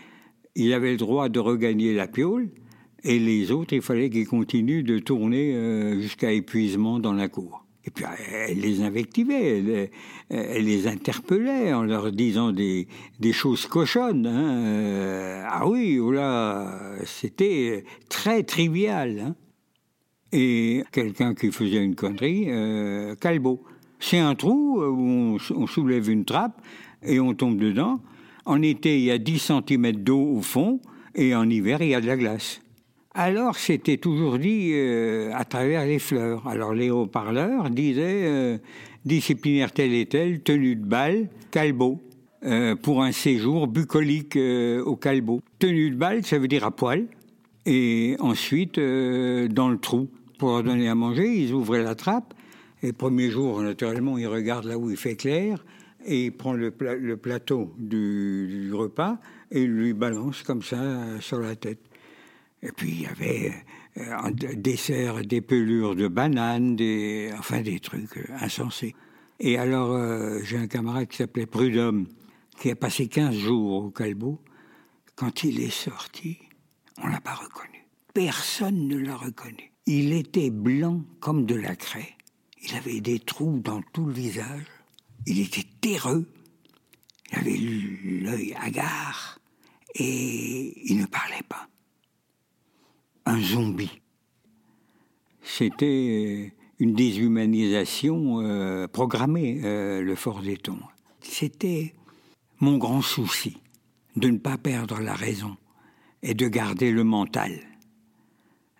ils 0.54 0.72
avaient 0.74 0.92
le 0.92 0.96
droit 0.98 1.28
de 1.28 1.40
regagner 1.40 1.94
la 1.94 2.06
piole, 2.06 2.50
et 3.02 3.18
les 3.18 3.50
autres, 3.50 3.72
il 3.72 3.82
fallait 3.82 4.10
qu'ils 4.10 4.28
continuent 4.28 4.84
de 4.84 4.98
tourner 4.98 5.98
jusqu'à 6.00 6.30
épuisement 6.30 7.00
dans 7.00 7.14
la 7.14 7.28
cour. 7.28 7.61
Et 7.84 7.90
puis 7.90 8.04
elle 8.46 8.60
les 8.60 8.82
invectivait, 8.82 9.90
elle, 10.30 10.64
les 10.64 10.86
interpellait 10.86 11.72
en 11.72 11.82
leur 11.82 12.12
disant 12.12 12.52
des, 12.52 12.86
choses 13.32 13.66
cochonnes. 13.66 14.26
Hein. 14.26 14.66
Euh, 14.66 15.44
ah 15.48 15.68
oui, 15.68 15.98
oh 15.98 16.12
c'était 17.04 17.84
très 18.08 18.44
trivial. 18.44 19.18
Hein. 19.18 19.34
Et 20.32 20.84
quelqu'un 20.92 21.34
qui 21.34 21.50
faisait 21.50 21.82
une 21.82 21.94
connerie, 21.94 22.46
euh, 22.48 23.14
calbo. 23.16 23.62
C'est 23.98 24.18
un 24.18 24.34
trou 24.34 24.82
où 24.82 25.38
on, 25.50 25.66
soulève 25.66 26.08
une 26.08 26.24
trappe 26.24 26.60
et 27.02 27.20
on 27.20 27.34
tombe 27.34 27.58
dedans. 27.58 28.00
En 28.44 28.62
été, 28.62 28.98
il 28.98 29.04
y 29.04 29.10
a 29.10 29.18
10 29.18 29.52
cm 29.66 29.92
d'eau 29.92 30.36
au 30.36 30.40
fond 30.40 30.80
et 31.14 31.34
en 31.34 31.48
hiver, 31.48 31.82
il 31.82 31.88
y 31.88 31.94
a 31.94 32.00
de 32.00 32.06
la 32.06 32.16
glace. 32.16 32.61
Alors, 33.14 33.56
c'était 33.56 33.98
toujours 33.98 34.38
dit 34.38 34.70
euh, 34.72 35.32
à 35.34 35.44
travers 35.44 35.84
les 35.84 35.98
fleurs. 35.98 36.46
Alors, 36.46 36.72
les 36.72 36.90
haut-parleurs 36.90 37.68
disaient 37.70 38.24
euh, 38.24 38.58
disciplinaire 39.04 39.72
tel 39.72 39.92
et 39.92 40.06
tel, 40.06 40.40
tenue 40.40 40.76
de 40.76 40.84
balle, 40.84 41.28
calbo. 41.50 42.00
Euh, 42.44 42.74
pour 42.74 43.04
un 43.04 43.12
séjour 43.12 43.68
bucolique 43.68 44.36
au 44.36 44.96
calbo. 44.96 45.40
Tenue 45.60 45.90
de 45.90 45.96
balle, 45.96 46.24
ça 46.24 46.38
veut 46.38 46.48
dire 46.48 46.64
à 46.64 46.72
poil. 46.72 47.06
Et 47.66 48.16
ensuite, 48.18 48.80
dans 48.80 49.68
le 49.68 49.78
trou. 49.78 50.08
Pour 50.38 50.48
leur 50.48 50.64
donner 50.64 50.88
à 50.88 50.96
manger, 50.96 51.28
ils 51.28 51.52
ouvraient 51.52 51.84
la 51.84 51.94
trappe 51.94 52.34
et 52.82 52.92
premier 52.92 53.30
jour, 53.30 53.62
naturellement, 53.62 54.18
il 54.18 54.26
regarde 54.26 54.64
là 54.64 54.76
où 54.76 54.90
il 54.90 54.96
fait 54.96 55.14
clair 55.14 55.64
et 56.04 56.26
il 56.26 56.32
prend 56.32 56.52
le, 56.52 56.72
plateau 57.16 57.72
du, 57.78 58.72
repas 58.74 59.18
et 59.52 59.62
il 59.62 59.70
lui 59.70 59.92
balance 59.92 60.42
comme 60.42 60.62
ça 60.62 60.80
euh, 60.80 61.20
sur 61.20 61.38
la 61.38 61.54
tête. 61.54 61.78
Et 62.62 62.72
puis 62.72 62.90
il 62.90 63.02
y 63.02 63.06
avait 63.06 63.52
euh, 63.96 64.16
un 64.16 64.30
dessert 64.30 65.24
des 65.24 65.40
pelures 65.40 65.96
de 65.96 66.08
bananes, 66.08 66.76
des, 66.76 67.30
enfin 67.38 67.60
des 67.60 67.80
trucs 67.80 68.16
euh, 68.16 68.26
insensés. 68.40 68.94
Et 69.40 69.58
alors 69.58 69.98
j'ai 70.44 70.56
un 70.56 70.68
camarade 70.68 71.08
qui 71.08 71.16
s'appelait 71.16 71.46
Prudhomme, 71.46 72.06
qui 72.60 72.70
a 72.70 72.76
passé 72.76 73.08
15 73.08 73.34
jours 73.34 73.84
au 73.84 73.90
Calbo. 73.90 74.40
Quand 75.16 75.42
il 75.42 75.60
est 75.60 75.70
sorti, 75.70 76.38
on 77.02 77.08
l'a 77.08 77.20
pas 77.20 77.34
reconnu. 77.34 77.84
Personne 78.14 78.86
ne 78.86 78.96
l'a 78.96 79.16
reconnu. 79.16 79.72
Il 79.86 80.12
était 80.12 80.50
blanc 80.50 81.02
comme 81.18 81.44
de 81.44 81.56
la 81.56 81.74
craie. 81.74 82.16
Il 82.62 82.74
avait 82.76 83.00
des 83.00 83.18
trous 83.18 83.58
dans 83.58 83.82
tout 83.92 84.06
le 84.06 84.12
visage. 84.12 84.66
Il 85.26 85.40
était 85.40 85.66
terreux. 85.80 86.26
Il 87.32 87.38
avait 87.38 87.56
l'œil 87.56 88.54
hagard. 88.60 89.38
Et 89.94 90.88
il 90.88 90.98
ne 90.98 91.06
parlait 91.06 91.42
pas. 91.48 91.68
Un 93.24 93.40
zombie. 93.40 94.00
C'était 95.42 96.52
une 96.78 96.94
déshumanisation 96.94 98.40
euh, 98.40 98.88
programmée, 98.88 99.60
euh, 99.64 100.02
le 100.02 100.14
Fort 100.14 100.42
d'Eton. 100.42 100.78
C'était 101.20 101.94
mon 102.60 102.78
grand 102.78 103.02
souci, 103.02 103.58
de 104.16 104.28
ne 104.28 104.38
pas 104.38 104.58
perdre 104.58 105.00
la 105.00 105.14
raison 105.14 105.56
et 106.22 106.34
de 106.34 106.48
garder 106.48 106.90
le 106.90 107.04
mental. 107.04 107.52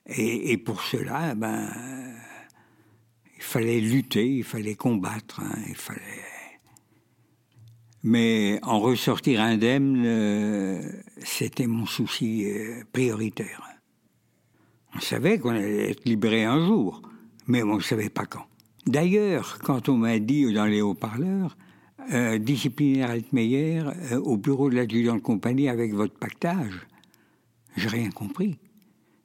Et, 0.07 0.57
pour 0.59 0.83
cela, 0.83 1.35
ben, 1.35 1.71
il 3.37 3.43
fallait 3.43 3.81
lutter, 3.81 4.27
il 4.27 4.45
fallait 4.45 4.75
combattre, 4.75 5.41
hein, 5.41 5.57
il 5.69 5.77
fallait. 5.77 6.01
Mais 8.03 8.59
en 8.63 8.81
ressortir 8.81 9.41
indemne, 9.41 10.03
euh, 10.05 10.83
c'était 11.19 11.69
mon 11.69 11.87
souci 11.87 12.51
euh, 12.51 12.83
prioritaire. 12.93 13.72
On 14.95 15.01
savait 15.01 15.39
qu'on 15.39 15.51
allait 15.51 15.91
être 15.91 16.05
libéré 16.05 16.45
un 16.45 16.65
jour, 16.67 17.03
mais 17.47 17.63
on 17.63 17.77
ne 17.77 17.81
savait 17.81 18.11
pas 18.11 18.27
quand. 18.27 18.47
D'ailleurs, 18.87 19.59
quand 19.63 19.89
on 19.89 19.97
m'a 19.97 20.19
dit 20.19 20.53
dans 20.53 20.67
les 20.67 20.81
haut-parleurs, 20.81 21.57
euh, 22.13 22.39
disciplinaire 22.39 23.11
Altmeyer, 23.11 23.83
au 24.25 24.37
bureau 24.37 24.69
de 24.69 24.75
l'adjudant 24.75 25.15
de 25.15 25.21
compagnie 25.21 25.69
avec 25.69 25.95
votre 25.95 26.19
pactage, 26.19 26.87
j'ai 27.77 27.89
rien 27.89 28.11
compris. 28.11 28.59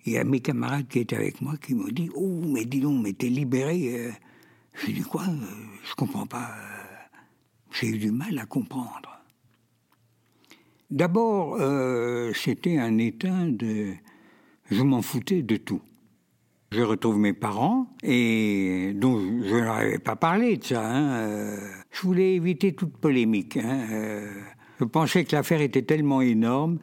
Il 0.05 0.13
y 0.13 0.17
a 0.17 0.23
mes 0.23 0.39
camarades 0.39 0.87
qui 0.87 0.99
étaient 0.99 1.17
avec 1.17 1.41
moi 1.41 1.57
qui 1.57 1.73
m'ont 1.73 1.89
dit 1.89 2.09
Oh, 2.15 2.41
mais 2.45 2.65
dis 2.65 2.79
donc, 2.79 3.03
mais 3.03 3.13
t'es 3.13 3.27
libéré. 3.27 3.93
Euh. 3.93 4.11
J'ai 4.85 4.93
dit 4.93 5.01
Quoi 5.01 5.23
euh, 5.23 5.45
Je 5.83 5.95
comprends 5.95 6.25
pas. 6.25 6.51
Euh. 6.51 7.17
J'ai 7.71 7.87
eu 7.87 7.97
du 7.97 8.11
mal 8.11 8.37
à 8.39 8.45
comprendre. 8.45 9.21
D'abord, 10.89 11.57
c'était 12.33 12.77
un 12.77 12.97
état 12.97 13.45
de. 13.47 13.93
Je 14.69 14.83
m'en 14.83 15.01
foutais 15.01 15.41
de 15.41 15.57
tout. 15.57 15.81
Je 16.71 16.81
retrouve 16.81 17.17
mes 17.17 17.33
parents 17.33 17.95
et 18.03 18.91
dont 18.95 19.19
je 19.19 19.55
ne 19.55 19.61
leur 19.61 19.75
avais 19.75 19.99
pas 19.99 20.17
parlé 20.17 20.57
de 20.57 20.63
ça. 20.63 20.83
Hein. 20.85 21.55
Je 21.91 22.01
voulais 22.01 22.35
éviter 22.35 22.73
toute 22.73 22.97
polémique. 22.97 23.57
Hein. 23.57 24.23
Je 24.79 24.83
pensais 24.83 25.23
que 25.23 25.35
l'affaire 25.35 25.61
était 25.61 25.83
tellement 25.83 26.21
énorme 26.21 26.79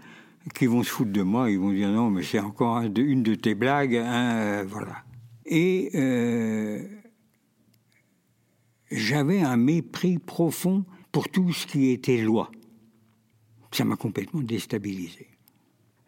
qui 0.53 0.67
vont 0.67 0.83
se 0.83 0.91
foutre 0.91 1.13
de 1.13 1.23
moi, 1.23 1.51
ils 1.51 1.59
vont 1.59 1.73
dire 1.73 1.91
non, 1.91 2.11
mais 2.11 2.23
c'est 2.23 2.39
encore 2.39 2.83
une 2.83 3.23
de 3.23 3.35
tes 3.35 3.55
blagues, 3.55 3.97
hein, 3.97 4.37
euh, 4.37 4.65
voilà. 4.69 5.05
Et 5.47 5.91
euh, 5.95 6.87
j'avais 8.91 9.41
un 9.41 9.57
mépris 9.57 10.19
profond 10.19 10.85
pour 11.13 11.29
tout 11.29 11.53
ce 11.53 11.67
qui 11.67 11.91
était 11.91 12.19
loi. 12.19 12.51
Ça 13.71 13.85
m'a 13.85 13.97
complètement 13.97 14.43
déstabilisé. 14.43 15.29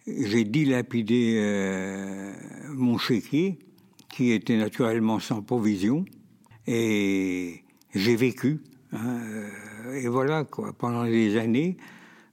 J'ai 0.07 0.45
dilapidé 0.45 1.37
euh, 1.39 2.33
mon 2.75 2.99
chéquier, 2.99 3.59
qui 4.09 4.31
était 4.31 4.57
naturellement 4.57 5.19
sans 5.19 5.43
provision, 5.43 6.05
et 6.67 7.63
j'ai 7.95 8.17
vécu. 8.17 8.61
Hein, 8.93 9.21
et 9.95 10.09
voilà, 10.09 10.45
quoi, 10.45 10.73
pendant 10.73 11.05
des 11.05 11.37
années, 11.37 11.77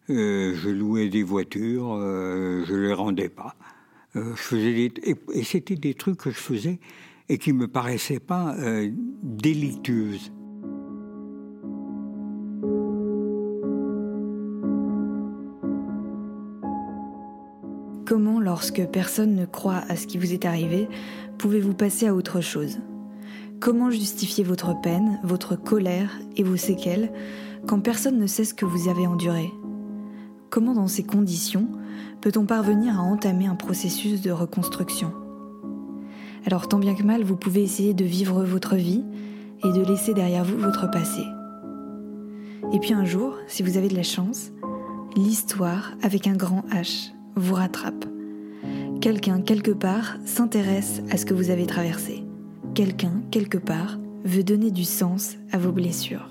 euh, 0.10 0.54
je 0.56 0.70
louais 0.70 1.08
des 1.08 1.24
voitures, 1.24 1.94
euh, 1.94 2.64
je 2.68 2.76
les 2.76 2.94
rendais 2.94 3.30
pas. 3.30 3.56
Euh, 4.16 4.36
je 4.36 4.42
faisais 4.42 4.74
des, 4.74 4.94
et, 5.34 5.44
c'était 5.44 5.76
des 5.76 5.94
trucs 5.94 6.18
que 6.18 6.30
je 6.30 6.38
faisais 6.38 6.80
et 7.30 7.38
qui 7.38 7.54
me 7.54 7.68
paraissaient 7.68 8.20
pas 8.20 8.56
délictueuses. 9.24 10.32
Lorsque 18.54 18.86
personne 18.86 19.34
ne 19.34 19.46
croit 19.46 19.82
à 19.90 19.96
ce 19.96 20.06
qui 20.06 20.20
vous 20.20 20.32
est 20.32 20.46
arrivé, 20.46 20.88
pouvez-vous 21.40 21.74
passer 21.74 22.06
à 22.06 22.14
autre 22.14 22.40
chose? 22.40 22.78
Comment 23.60 23.90
justifier 23.90 24.44
votre 24.44 24.80
peine, 24.80 25.20
votre 25.24 25.56
colère 25.56 26.12
et 26.38 26.44
vos 26.44 26.56
séquelles 26.56 27.12
quand 27.66 27.80
personne 27.80 28.20
ne 28.20 28.28
sait 28.28 28.46
ce 28.46 28.54
que 28.54 28.66
vous 28.66 28.90
avez 28.90 29.08
enduré? 29.08 29.50
Comment 30.52 30.76
dans 30.76 30.88
ces 30.88 31.02
conditions 31.02 31.68
peut-on 32.22 32.46
parvenir 32.46 33.00
à 33.00 33.02
entamer 33.02 33.48
un 33.48 33.56
processus 33.56 34.22
de 34.22 34.30
reconstruction? 34.30 35.12
Alors 36.46 36.68
tant 36.68 36.78
bien 36.78 36.94
que 36.94 37.02
mal, 37.02 37.24
vous 37.24 37.36
pouvez 37.36 37.64
essayer 37.64 37.96
de 37.96 38.06
vivre 38.06 38.44
votre 38.44 38.76
vie 38.76 39.04
et 39.64 39.72
de 39.72 39.84
laisser 39.84 40.14
derrière 40.14 40.46
vous 40.46 40.60
votre 40.60 40.92
passé. 40.92 41.24
Et 42.72 42.78
puis 42.78 42.94
un 42.94 43.04
jour, 43.04 43.36
si 43.48 43.64
vous 43.64 43.78
avez 43.78 43.88
de 43.88 43.96
la 43.96 44.04
chance, 44.04 44.52
l'histoire 45.16 45.96
avec 46.04 46.28
un 46.28 46.36
grand 46.36 46.64
H 46.70 47.14
vous 47.36 47.56
rattrape. 47.56 48.13
Quelqu'un 49.04 49.42
quelque 49.42 49.72
part 49.72 50.16
s'intéresse 50.24 51.02
à 51.12 51.18
ce 51.18 51.26
que 51.26 51.34
vous 51.34 51.50
avez 51.50 51.66
traversé. 51.66 52.24
Quelqu'un 52.74 53.22
quelque 53.32 53.58
part 53.58 53.98
veut 54.24 54.46
donner 54.46 54.72
du 54.72 54.86
sens 54.86 55.36
à 55.52 55.58
vos 55.58 55.74
blessures. 55.74 56.30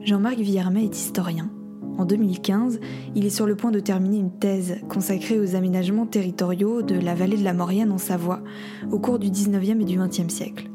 Jean-Marc 0.00 0.38
Villarmet 0.38 0.82
est 0.82 0.96
historien 0.98 1.48
en 1.96 2.06
2015, 2.06 2.80
il 3.14 3.24
est 3.24 3.30
sur 3.30 3.46
le 3.46 3.54
point 3.54 3.70
de 3.70 3.78
terminer 3.78 4.18
une 4.18 4.36
thèse 4.36 4.80
consacrée 4.88 5.38
aux 5.38 5.54
aménagements 5.54 6.06
territoriaux 6.06 6.82
de 6.82 6.96
la 6.96 7.14
vallée 7.14 7.36
de 7.36 7.44
la 7.44 7.54
Maurienne 7.54 7.92
en 7.92 7.98
Savoie 7.98 8.42
au 8.90 8.98
cours 8.98 9.20
du 9.20 9.30
19e 9.30 9.80
et 9.80 9.84
du 9.84 10.00
20e 10.00 10.28
siècle. 10.28 10.70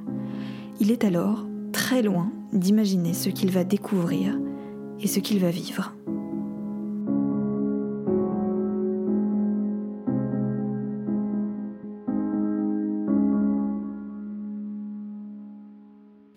Il 0.80 0.92
est 0.92 1.04
alors 1.04 1.46
très 1.74 2.02
loin 2.02 2.32
d'imaginer 2.54 3.14
ce 3.14 3.28
qu'il 3.28 3.52
va 3.52 3.66
découvrir 3.66 4.40
et 5.02 5.08
ce 5.08 5.20
qu'il 5.20 5.40
va 5.40 5.50
vivre. 5.50 5.94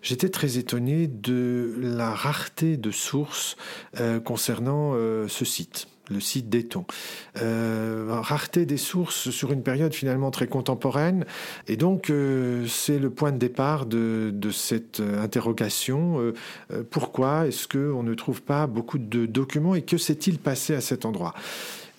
J'étais 0.01 0.29
très 0.29 0.57
étonné 0.57 1.07
de 1.07 1.75
la 1.79 2.11
rareté 2.11 2.77
de 2.77 2.91
sources 2.91 3.55
euh, 3.99 4.19
concernant 4.19 4.93
euh, 4.95 5.27
ce 5.27 5.45
site 5.45 5.87
le 6.09 6.19
site 6.19 6.49
d'Eton. 6.49 6.83
Euh, 7.41 8.05
rareté 8.09 8.65
des 8.65 8.75
sources 8.75 9.29
sur 9.29 9.53
une 9.53 9.63
période 9.63 9.93
finalement 9.93 10.29
très 10.29 10.47
contemporaine. 10.47 11.25
Et 11.67 11.77
donc, 11.77 12.11
c'est 12.67 12.99
le 12.99 13.09
point 13.09 13.31
de 13.31 13.37
départ 13.37 13.85
de 13.85 14.51
cette 14.51 14.99
interrogation. 14.99 16.33
pourquoi 16.89 17.47
est-ce 17.47 17.65
qu'on 17.65 18.03
ne 18.03 18.13
trouve 18.13 18.41
pas 18.41 18.67
beaucoup 18.67 18.97
de 18.97 19.25
documents 19.25 19.73
et 19.73 19.83
que 19.83 19.97
s'est-il 19.97 20.37
passé 20.37 20.75
à 20.75 20.81
cet 20.81 21.05
endroit? 21.05 21.33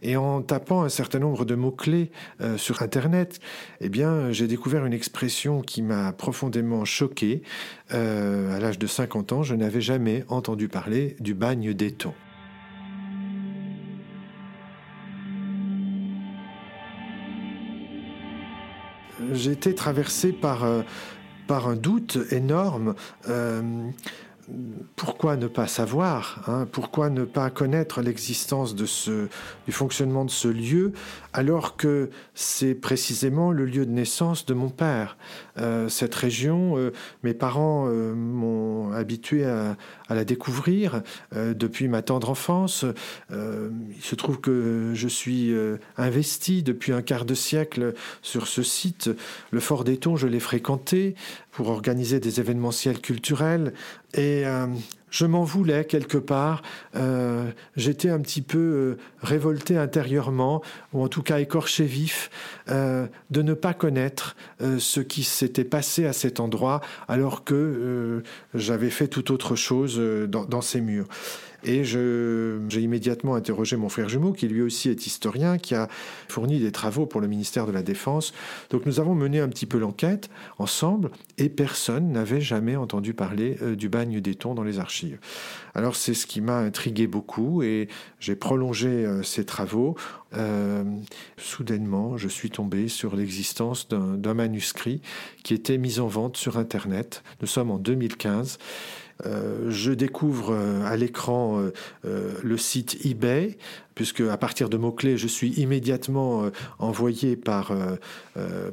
Et 0.03 0.17
en 0.17 0.43
tapant 0.43 0.83
un 0.83 0.88
certain 0.88 1.21
nombre 1.21 1.45
de 1.45 1.55
mots-clés 1.55 2.11
euh, 2.41 2.59
sur 2.59 2.83
Internet, 2.83 3.38
eh 3.81 3.91
j'ai 4.31 4.47
découvert 4.49 4.85
une 4.85 4.93
expression 4.93 5.62
qui 5.62 5.81
m'a 5.81 6.12
profondément 6.12 6.85
choqué. 6.85 7.43
Euh, 7.95 8.55
à 8.57 8.59
l'âge 8.59 8.79
de 8.79 8.87
50 8.87 9.33
ans, 9.33 9.43
je 9.43 9.55
n'avais 9.55 9.81
jamais 9.81 10.25
entendu 10.29 10.69
parler 10.69 11.17
du 11.21 11.35
bagne 11.35 11.73
d'éton. 11.73 12.12
j'ai 19.33 19.53
été 19.53 19.73
traversé 19.73 20.33
par, 20.33 20.67
par 21.47 21.69
un 21.69 21.77
doute 21.77 22.19
énorme 22.33 22.97
pourquoi 24.97 25.37
ne 25.37 25.47
pas 25.47 25.69
savoir 25.69 26.43
hein, 26.49 26.67
Pourquoi 26.71 27.11
ne 27.11 27.25
pas 27.25 27.49
connaître 27.51 28.03
l'existence 28.03 28.75
du 28.75 29.73
fonctionnement 29.73 30.25
de 30.25 30.31
ce 30.31 30.49
lieu? 30.49 30.93
Alors 31.33 31.77
que 31.77 32.11
c'est 32.35 32.75
précisément 32.75 33.53
le 33.53 33.64
lieu 33.64 33.87
de 33.87 33.90
naissance 33.90 34.47
de 34.47 34.55
mon 34.55 34.68
père 34.68 35.16
euh, 35.59 35.88
Cette 35.88 36.14
région, 36.14 36.77
euh, 36.77 36.92
mes 37.23 37.35
parents 37.35 37.87
euh, 37.88 38.14
m'ont 38.14 38.92
habitué 38.92 39.45
à, 39.45 39.77
la 40.11 40.25
découvrir 40.25 41.03
depuis 41.35 41.88
ma 41.88 42.03
tendre 42.03 42.29
enfance. 42.29 42.85
il 43.31 44.03
se 44.03 44.14
trouve 44.14 44.40
que 44.40 44.90
je 44.92 45.09
suis 45.09 45.55
investi 45.97 46.62
depuis 46.62 46.92
un 46.92 47.01
quart 47.01 47.25
de 47.25 47.33
siècle 47.33 47.95
sur 48.21 48.47
ce 48.47 48.62
site. 48.62 49.09
Le 49.53 49.61
Fort 49.61 49.85
d'Eton, 49.85 50.16
je 50.16 50.27
l'ai 50.27 50.38
fréquenté 50.38 51.14
pour 51.51 51.71
organiser 51.71 52.21
des 52.21 52.40
événementiels 52.40 53.01
culturels 53.01 53.73
et 54.12 54.45
je 55.12 55.27
m'en 55.27 55.44
voulais 55.44 55.85
quelque 55.85 56.18
part. 56.18 56.62
Euh, 56.96 57.48
j'étais 57.77 58.11
un 58.11 58.18
petit 58.18 58.42
peu 58.42 58.59
euh, 58.59 58.98
révolté 59.22 59.77
intérieurement, 59.77 60.62
ou 60.92 61.05
en 61.05 61.09
tout 61.09 61.22
cas 61.22 61.38
écorché 61.38 61.85
vif, 61.85 62.31
de 62.68 63.42
ne 63.42 63.55
pas 63.55 63.75
connaître 63.75 64.35
ce 64.79 65.01
qui 65.01 65.22
s'était 65.25 65.64
passé 65.64 66.07
à 66.07 66.12
cet 66.12 66.40
endroit, 66.40 66.81
alors 67.07 67.44
que 67.44 68.22
j'avais 68.55 68.90
fait 68.90 69.09
tout 69.09 69.33
autre 69.33 69.57
chose 69.57 70.01
dans, 70.29 70.44
dans 70.44 70.62
ces 70.62 70.81
murs. 70.81 71.07
Et 71.64 71.85
j'ai 71.85 72.81
immédiatement 72.81 73.35
interrogé 73.35 73.77
mon 73.77 73.88
frère 73.88 74.09
jumeau, 74.09 74.33
qui 74.33 74.48
lui 74.48 74.62
aussi 74.62 74.88
est 74.88 75.07
historien, 75.07 75.59
qui 75.59 75.75
a 75.75 75.88
fourni 76.29 76.59
des 76.59 76.72
travaux 76.72 77.07
pour 77.07 77.20
le 77.20 77.29
ministère 77.29 77.66
de 77.66 77.72
la 77.72 77.83
Défense. 77.83 78.33
Donc 78.70 78.87
nous 78.87 79.01
avons 79.01 79.14
mené 79.14 79.40
un 79.40 79.48
petit 79.48 79.66
peu 79.66 79.79
l'enquête 79.79 80.29
ensemble, 80.59 81.11
et 81.38 81.48
personne 81.48 82.12
n'avait 82.12 82.40
jamais 82.40 82.77
entendu 82.77 83.14
parler 83.14 83.59
euh, 83.62 83.77
du 83.77 83.88
bagne 83.88 84.20
d'Eton 84.20 84.55
dans 84.55 84.64
les 84.64 84.79
archives. 84.79 85.18
Alors 85.75 85.96
c'est 85.96 86.14
ce 86.14 86.27
qui 86.27 86.40
m'a 86.40 86.59
intrigué 86.59 87.07
beaucoup, 87.07 87.62
et 87.62 87.88
j'ai 88.18 88.37
prolongé 88.37 88.88
euh, 88.88 89.22
ces 89.22 89.44
travaux. 89.44 89.96
Euh, 90.35 90.85
soudainement, 91.37 92.16
je 92.16 92.29
suis 92.29 92.51
tombé 92.51 92.88
sur 92.88 93.16
l'existence 93.16 93.88
d'un 93.88 94.35
manuscrit 94.35 95.03
qui 95.42 95.55
était 95.55 95.79
mis 95.79 96.01
en 96.01 96.07
vente 96.07 96.37
sur 96.37 96.59
Internet. 96.59 97.22
Nous 97.40 97.46
sommes 97.46 97.70
en 97.70 97.79
2015. 97.79 98.59
Euh, 99.27 99.71
je 99.71 99.93
découvre 99.93 100.53
euh, 100.53 100.85
à 100.85 100.97
l'écran 100.97 101.63
euh, 102.05 102.33
le 102.43 102.57
site 102.57 103.05
eBay, 103.05 103.57
puisque 103.95 104.21
à 104.21 104.37
partir 104.37 104.69
de 104.69 104.77
mots-clés, 104.77 105.19
je 105.19 105.27
suis 105.27 105.51
immédiatement 105.61 106.51
envoyé 106.79 107.37
par, 107.37 107.73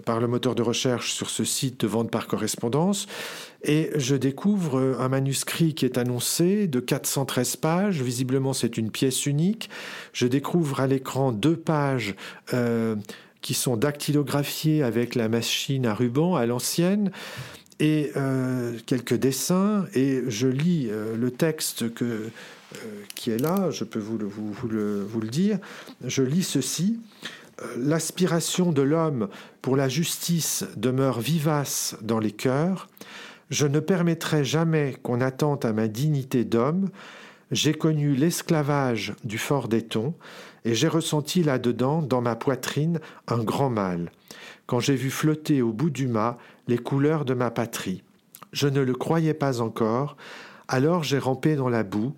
par 0.06 0.22
le 0.22 0.28
moteur 0.28 0.56
de 0.56 0.62
recherche 0.62 1.12
sur 1.12 1.30
ce 1.30 1.44
site 1.44 1.82
de 1.82 1.88
vente 1.88 2.10
par 2.10 2.28
correspondance. 2.28 3.06
Et 3.64 3.90
je 3.96 4.16
découvre 4.16 4.98
un 4.98 5.10
manuscrit 5.10 5.74
qui 5.74 5.84
est 5.84 5.98
annoncé 5.98 6.68
de 6.68 6.80
413 6.80 7.58
pages. 7.58 8.02
Visiblement, 8.02 8.54
c'est 8.54 8.78
une 8.78 8.92
pièce 8.92 9.26
unique. 9.26 9.70
Je 10.14 10.26
découvre 10.26 10.80
à 10.80 10.88
l'écran 10.88 11.34
deux 11.34 11.58
pages 11.58 12.16
qui 13.42 13.54
sont 13.54 13.76
dactylographiées 13.76 14.84
avec 14.84 15.16
la 15.16 15.28
machine 15.28 15.86
à 15.86 15.94
ruban 15.94 16.38
à 16.38 16.46
l'ancienne 16.46 17.12
et 17.80 18.12
euh, 18.18 18.78
quelques 18.86 19.16
dessins, 19.16 19.86
et 19.94 20.24
je 20.28 20.48
lis 20.48 20.88
euh, 20.90 21.16
le 21.16 21.32
texte 21.32 21.94
que, 21.94 22.06
euh, 22.06 22.30
qui 23.16 23.32
est 23.32 23.38
là, 23.38 23.72
je 23.72 23.84
peux 23.84 24.00
vous 24.00 24.18
le, 24.68 25.28
dire, 25.30 25.58
je 26.06 26.24
lis 26.24 26.44
ceci. 26.44 27.00
L'aspiration 27.78 28.72
de 28.72 28.82
l'homme 28.82 29.28
pour 29.62 29.76
la 29.76 29.90
justice 29.90 30.66
demeure 30.78 31.20
vivace 31.20 31.98
dans 32.02 32.20
les 32.20 32.32
cœurs. 32.32 32.88
Je 33.50 33.68
ne 33.68 33.82
permettrai 33.82 34.46
jamais 34.46 34.96
qu'on 35.04 35.20
attente 35.20 35.66
à 35.66 35.74
ma 35.74 35.90
dignité 35.90 36.46
d'homme. 36.46 36.90
J'ai 37.52 37.74
connu 37.74 38.16
l'esclavage 38.16 39.14
du 39.26 39.38
fort 39.38 39.68
d'Eton 39.68 40.14
et 40.64 40.74
j'ai 40.74 40.88
ressenti 40.88 41.44
là-dedans, 41.44 42.02
dans 42.02 42.22
ma 42.22 42.38
poitrine, 42.38 43.02
un 43.28 43.44
grand 43.44 43.70
mal 43.70 44.12
quand 44.70 44.80
j'ai 44.80 44.96
vu 44.96 45.10
flotter 45.10 45.64
au 45.64 45.74
bout 45.74 45.90
du 45.90 46.08
mât 46.08 46.38
les 46.68 46.78
couleurs 46.78 47.26
de 47.26 47.34
ma 47.34 47.50
patrie. 47.50 48.04
Je 48.54 48.68
ne 48.68 48.82
le 48.82 48.94
croyais 48.94 49.34
pas 49.34 49.62
encore, 49.62 50.16
alors 50.68 51.04
j'ai 51.04 51.18
rampé 51.18 51.56
dans 51.56 51.70
la 51.70 51.82
boue, 51.82 52.14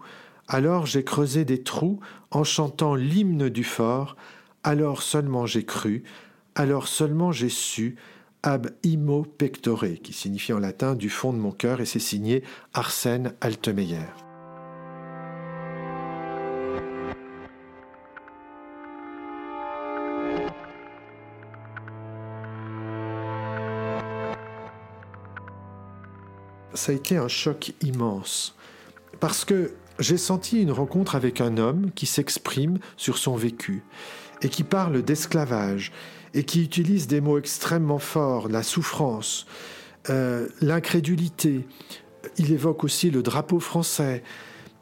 alors 0.49 0.85
j'ai 0.85 1.05
creusé 1.05 1.45
des 1.45 1.63
trous 1.63 2.01
en 2.29 2.43
chantant 2.43 2.93
l'hymne 2.93 3.47
du 3.47 3.63
fort, 3.63 4.17
alors 4.65 5.01
seulement 5.01 5.45
j'ai 5.45 5.63
cru, 5.63 6.03
alors 6.53 6.89
seulement 6.89 7.31
j'ai 7.31 7.47
su, 7.47 7.95
ab 8.43 8.69
imo 8.83 9.23
pectore, 9.23 9.85
qui 10.03 10.11
signifie 10.11 10.51
en 10.51 10.59
latin 10.59 10.95
du 10.95 11.09
fond 11.09 11.31
de 11.31 11.37
mon 11.37 11.51
cœur, 11.51 11.79
et 11.79 11.85
c'est 11.85 11.99
signé 11.99 12.43
Arsène 12.73 13.33
Altemeyer. 13.39 14.09
Ça 26.73 26.91
a 26.91 26.95
été 26.95 27.17
un 27.17 27.27
choc 27.27 27.73
immense. 27.81 28.55
Parce 29.19 29.45
que 29.45 29.71
j'ai 29.99 30.17
senti 30.17 30.61
une 30.61 30.71
rencontre 30.71 31.15
avec 31.15 31.41
un 31.41 31.57
homme 31.57 31.91
qui 31.93 32.05
s'exprime 32.05 32.79
sur 32.97 33.17
son 33.17 33.35
vécu 33.35 33.83
et 34.41 34.49
qui 34.49 34.63
parle 34.63 35.01
d'esclavage 35.03 35.91
et 36.33 36.43
qui 36.43 36.63
utilise 36.63 37.07
des 37.07 37.21
mots 37.21 37.37
extrêmement 37.37 37.99
forts, 37.99 38.47
la 38.47 38.63
souffrance, 38.63 39.45
euh, 40.09 40.47
l'incrédulité. 40.61 41.67
Il 42.37 42.51
évoque 42.51 42.83
aussi 42.83 43.11
le 43.11 43.21
drapeau 43.21 43.59
français. 43.59 44.23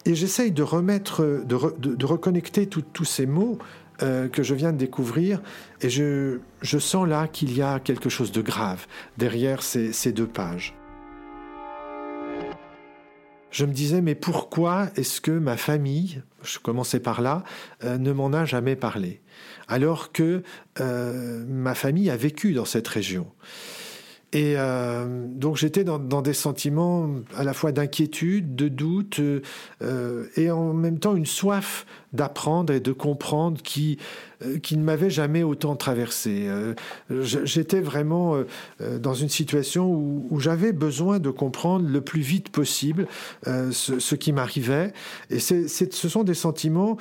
Et 0.05 0.15
j'essaye 0.15 0.51
de 0.51 0.63
remettre, 0.63 1.43
de, 1.45 2.05
reconnecter 2.05 2.67
tous 2.67 3.05
ces 3.05 3.25
mots 3.25 3.57
euh, 4.01 4.29
que 4.29 4.43
je 4.43 4.55
viens 4.55 4.71
de 4.71 4.77
découvrir, 4.77 5.41
et 5.81 5.89
je, 5.89 6.39
sens 6.61 7.05
là 7.05 7.27
qu'il 7.27 7.55
y 7.55 7.61
a 7.61 7.79
quelque 7.81 8.07
chose 8.07 8.31
de 8.31 8.41
grave 8.41 8.87
derrière 9.17 9.61
ces 9.61 10.11
deux 10.13 10.27
pages 10.27 10.78
je 13.51 13.65
me 13.65 13.73
disais, 13.73 14.01
mais 14.01 14.15
pourquoi 14.15 14.89
est-ce 14.95 15.21
que 15.21 15.31
ma 15.31 15.57
famille, 15.57 16.21
je 16.43 16.59
commençais 16.59 16.99
par 16.99 17.21
là, 17.21 17.43
euh, 17.83 17.97
ne 17.97 18.11
m'en 18.11 18.31
a 18.33 18.45
jamais 18.45 18.75
parlé? 18.75 19.21
Alors 19.67 20.11
que 20.11 20.43
euh, 20.79 21.45
ma 21.47 21.75
famille 21.75 22.09
a 22.09 22.17
vécu 22.17 22.53
dans 22.53 22.65
cette 22.65 22.87
région. 22.87 23.27
Et 24.31 24.53
euh, 24.57 25.25
donc 25.27 25.57
j'étais 25.57 25.83
dans, 25.83 26.21
des 26.21 26.33
sentiments 26.33 27.09
à 27.35 27.43
la 27.43 27.53
fois 27.53 27.71
d'inquiétude, 27.71 28.55
de 28.55 28.67
doute, 28.67 29.19
euh, 29.19 30.25
et 30.35 30.51
en 30.51 30.73
même 30.73 30.99
temps 30.99 31.15
une 31.15 31.25
soif 31.25 31.87
d'apprendre 32.13 32.71
et 32.71 32.79
de 32.79 32.91
comprendre 32.91 33.59
qui, 33.61 33.97
euh, 34.43 34.59
qui 34.59 34.77
ne 34.77 34.83
m'avait 34.83 35.09
jamais 35.09 35.41
autant 35.41 35.75
traversé. 35.75 36.47
j'étais 37.09 37.81
vraiment 37.81 38.35
dans 38.79 39.13
une 39.15 39.29
situation 39.29 39.91
où, 39.91 40.27
où 40.29 40.39
j'avais 40.39 40.73
besoin 40.73 41.17
de 41.17 41.31
comprendre 41.31 41.89
le 41.89 42.01
plus 42.01 42.21
vite 42.21 42.49
possible 42.49 43.07
ce, 43.45 43.99
ce, 43.99 44.15
qui 44.15 44.31
m'arrivait. 44.31 44.93
Et 45.31 45.39
c'est, 45.39 45.67
ce 45.67 46.09
sont 46.09 46.23
des 46.23 46.35
sentiments 46.35 46.97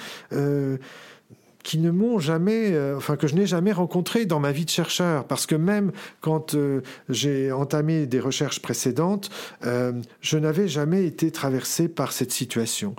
qui 1.69 1.77
ne 1.77 1.91
m'ont 1.91 2.19
jamais, 2.19 2.73
euh, 2.73 2.97
enfin 2.97 3.17
que 3.17 3.27
je 3.27 3.35
n'ai 3.35 3.45
jamais 3.45 3.73
rencontré 3.73 4.25
dans 4.25 4.41
ma 4.41 4.53
vie 4.53 4.65
de 4.65 4.71
chercheur, 4.71 5.27
parce 5.27 5.45
que 5.45 5.55
même 5.55 5.93
quand 6.23 6.55
euh, 6.55 6.81
j'ai 7.11 7.53
entamé 7.53 8.07
des 8.07 8.21
recherches 8.21 8.63
précédentes, 8.63 9.29
euh, 9.67 9.93
je 10.23 10.39
n'avais 10.39 10.67
jamais 10.67 11.05
été 11.05 11.31
traversé 11.31 11.89
par 11.89 12.13
cette 12.13 12.33
situation. 12.33 12.97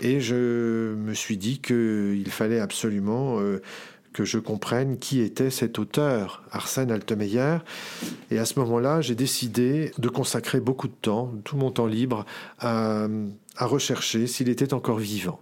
Et 0.00 0.18
je 0.22 0.94
me 0.94 1.12
suis 1.12 1.36
dit 1.36 1.60
qu'il 1.60 2.30
fallait 2.30 2.60
absolument 2.60 3.38
que 4.14 4.24
je 4.24 4.38
comprenne 4.38 4.98
qui 4.98 5.20
était 5.20 5.50
cet 5.50 5.78
auteur, 5.78 6.42
Arsène 6.52 6.90
Altemeyer. 6.90 7.58
Et 8.30 8.38
à 8.38 8.46
ce 8.46 8.58
moment-là, 8.60 9.02
j'ai 9.02 9.14
décidé 9.14 9.92
de 9.98 10.08
consacrer 10.08 10.60
beaucoup 10.60 10.88
de 10.88 10.96
temps, 11.02 11.34
tout 11.44 11.58
mon 11.58 11.70
temps 11.70 11.84
libre, 11.84 12.24
à 12.60 13.08
rechercher 13.66 14.26
s'il 14.26 14.48
était 14.48 14.74
encore 14.74 14.98
vivant. 14.98 15.40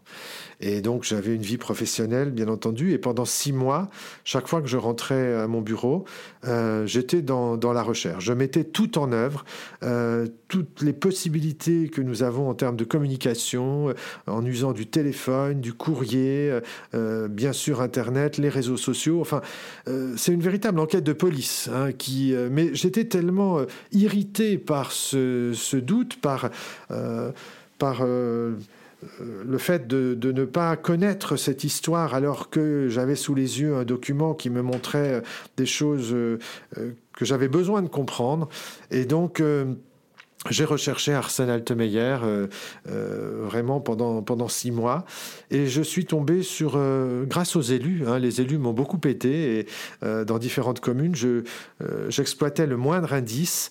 Et 0.61 0.81
donc 0.81 1.05
j'avais 1.05 1.35
une 1.35 1.43
vie 1.43 1.57
professionnelle, 1.57 2.31
bien 2.31 2.49
entendu. 2.49 2.93
Et 2.93 2.99
pendant 2.99 3.25
six 3.25 3.53
mois, 3.53 3.89
chaque 4.25 4.49
fois 4.49 4.61
que 4.61 4.67
je 4.67 4.77
rentrais 4.77 5.35
à 5.35 5.47
mon 5.47 5.61
bureau, 5.61 6.05
euh, 6.47 6.87
j'étais 6.87 7.23
dans, 7.23 7.57
dans, 7.57 7.73
la 7.73 7.83
recherche. 7.83 8.25
Je 8.25 8.33
mettais 8.33 8.65
tout 8.65 8.99
en 8.99 9.13
œuvre, 9.13 9.45
euh, 9.83 10.27
toutes 10.49 10.83
les 10.83 10.93
possibilités 10.93 11.89
que 11.89 12.01
nous 12.01 12.23
avons 12.23 12.49
en 12.49 12.55
termes 12.55 12.77
de 12.77 12.85
communication, 12.85 13.91
euh, 13.91 13.95
en 14.27 14.45
usant 14.45 14.73
du 14.73 14.87
téléphone, 14.87 15.61
du 15.61 15.73
courrier, 15.73 16.59
bien 16.93 17.53
sûr 17.53 17.81
Internet, 17.81 18.39
les 18.39 18.49
réseaux 18.49 18.77
sociaux. 18.77 19.21
Enfin, 19.21 19.41
c'est 20.17 20.33
une 20.33 20.41
véritable 20.41 20.81
enquête 20.81 21.05
de 21.05 21.13
police. 21.13 21.69
Hein, 21.73 21.93
qui, 21.93 22.35
mais 22.51 22.75
j'étais 22.75 23.05
tellement 23.05 23.61
irrité 23.93 24.59
par 24.59 24.93
ce, 24.93 25.53
ce 25.55 25.77
doute, 25.77 26.21
par... 26.21 26.51
par 27.79 28.05
le 28.05 29.59
fait 29.59 29.87
de, 29.87 30.17
ne 30.33 30.45
pas 30.45 30.77
connaître 30.77 31.37
cette 31.37 31.65
histoire 31.65 32.15
alors 32.15 32.51
que 32.51 32.89
j'avais 32.89 33.15
sous 33.15 33.35
les 33.35 33.61
yeux 33.61 33.77
un 33.77 33.85
document 33.85 34.35
qui 34.35 34.51
me 34.51 34.63
montrait 34.63 35.23
des 35.57 35.67
choses 35.67 36.15
que 36.75 37.25
j'avais 37.25 37.49
besoin 37.49 37.83
de 37.83 37.89
comprendre. 37.89 38.49
Et 38.91 39.05
donc, 39.05 39.41
j'ai 40.51 40.65
recherché 40.65 41.13
Arsène 41.13 41.51
Altemeyer 41.51 42.19
euh, 42.23 42.47
euh, 42.89 43.43
vraiment 43.45 43.81
pendant, 43.81 44.23
pendant 44.23 44.49
six 44.49 44.71
mois 44.71 45.05
et 45.51 45.67
je 45.67 45.83
suis 45.83 46.07
tombé 46.07 46.43
sur, 46.43 46.75
euh, 46.77 47.25
grâce 47.25 47.57
aux 47.57 47.61
élus, 47.61 48.05
hein, 48.07 48.19
les 48.19 48.41
élus 48.41 48.59
m'ont 48.59 48.73
beaucoup 48.73 49.01
aidé 49.07 49.67
et 50.03 50.25
dans 50.25 50.39
différentes 50.39 50.81
communes, 50.81 51.15
j'exploitais 52.09 52.67
le 52.67 52.77
moindre 52.77 53.13
indice 53.13 53.71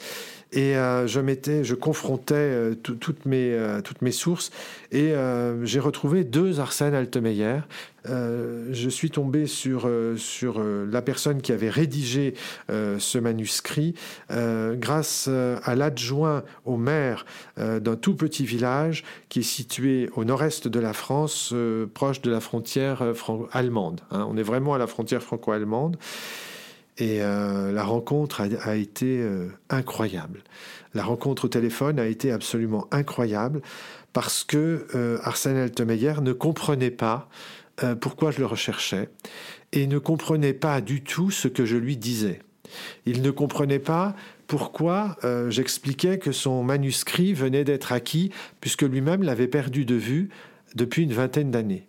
et 0.51 0.77
euh, 0.77 1.07
je 1.07 1.19
mettais, 1.19 1.63
je 1.63 1.75
confrontais 1.75 2.36
euh, 2.36 2.75
toutes, 2.75 3.25
mes, 3.25 3.51
euh, 3.51 3.81
toutes 3.81 4.01
mes 4.01 4.12
sources 4.12 4.51
et 4.91 5.13
j'ai 5.63 5.79
retrouvé 5.79 6.23
deux 6.23 6.62
Arsène 6.62 6.93
Altemeyer. 6.93 7.60
je 8.05 8.89
suis 8.89 9.12
tombé 9.12 9.45
sur, 9.45 9.89
sur 10.15 10.63
la 10.63 11.01
personne 11.01 11.41
qui 11.41 11.51
avait 11.51 11.69
rédigé 11.69 12.36
ce 12.69 13.17
manuscrit 13.17 13.95
grâce 14.29 15.27
à 15.27 15.75
l'adjoint 15.75 16.43
au 16.63 16.77
maire 16.77 17.25
d'un 17.57 17.97
tout 17.97 18.15
petit 18.15 18.45
village 18.45 19.03
qui 19.27 19.39
est 19.39 19.43
situé 19.43 20.10
au 20.15 20.23
nord-est 20.23 20.69
de 20.69 20.79
la 20.79 20.93
France, 20.93 21.53
proche 21.93 22.21
de 22.21 22.31
la 22.31 22.39
frontière 22.39 23.03
allemande. 23.51 23.99
Hein. 24.12 24.25
On 24.29 24.38
est 24.38 24.43
vraiment 24.43 24.73
à 24.73 24.77
la 24.77 24.88
frontière 24.88 25.21
franco-allemande. 25.21 25.97
Et 26.99 27.21
euh, 27.21 27.71
la 27.71 27.83
rencontre 27.83 28.41
a, 28.41 28.75
été 28.75 29.19
euh, 29.19 29.49
incroyable. 29.69 30.43
La 30.93 31.03
rencontre 31.03 31.45
au 31.45 31.47
téléphone 31.47 31.99
a 31.99 32.07
été 32.07 32.31
absolument 32.31 32.88
incroyable 32.91 33.62
parce 34.13 34.43
que 34.43 34.88
euh, 34.95 35.19
Arsène 35.21 35.57
Altemeyer 35.57 36.13
ne 36.21 36.33
comprenait 36.33 36.91
pas 36.91 37.29
pourquoi 38.01 38.31
je 38.31 38.39
le 38.39 38.47
recherchais 38.47 39.07
et 39.71 39.86
ne 39.86 39.99
comprenait 39.99 40.55
pas 40.55 40.81
du 40.81 41.03
tout 41.03 41.29
ce 41.29 41.47
que 41.47 41.63
je 41.63 41.77
lui 41.77 41.95
disais. 41.95 42.41
Il 43.05 43.21
ne 43.21 43.29
comprenait 43.29 43.77
pas 43.77 44.15
pourquoi 44.47 45.15
j'expliquais 45.49 46.17
que 46.17 46.31
son 46.31 46.63
manuscrit 46.63 47.36
venait 47.36 47.63
d'être 47.63 47.91
acquis 47.91 48.31
puisque 48.62 48.81
lui-même 48.81 49.21
l'avait 49.21 49.47
perdu 49.47 49.86
de 49.86 49.93
vue 49.93 50.29
depuis 50.73 51.03
une 51.03 51.13
vingtaine 51.13 51.51
d'années. 51.51 51.88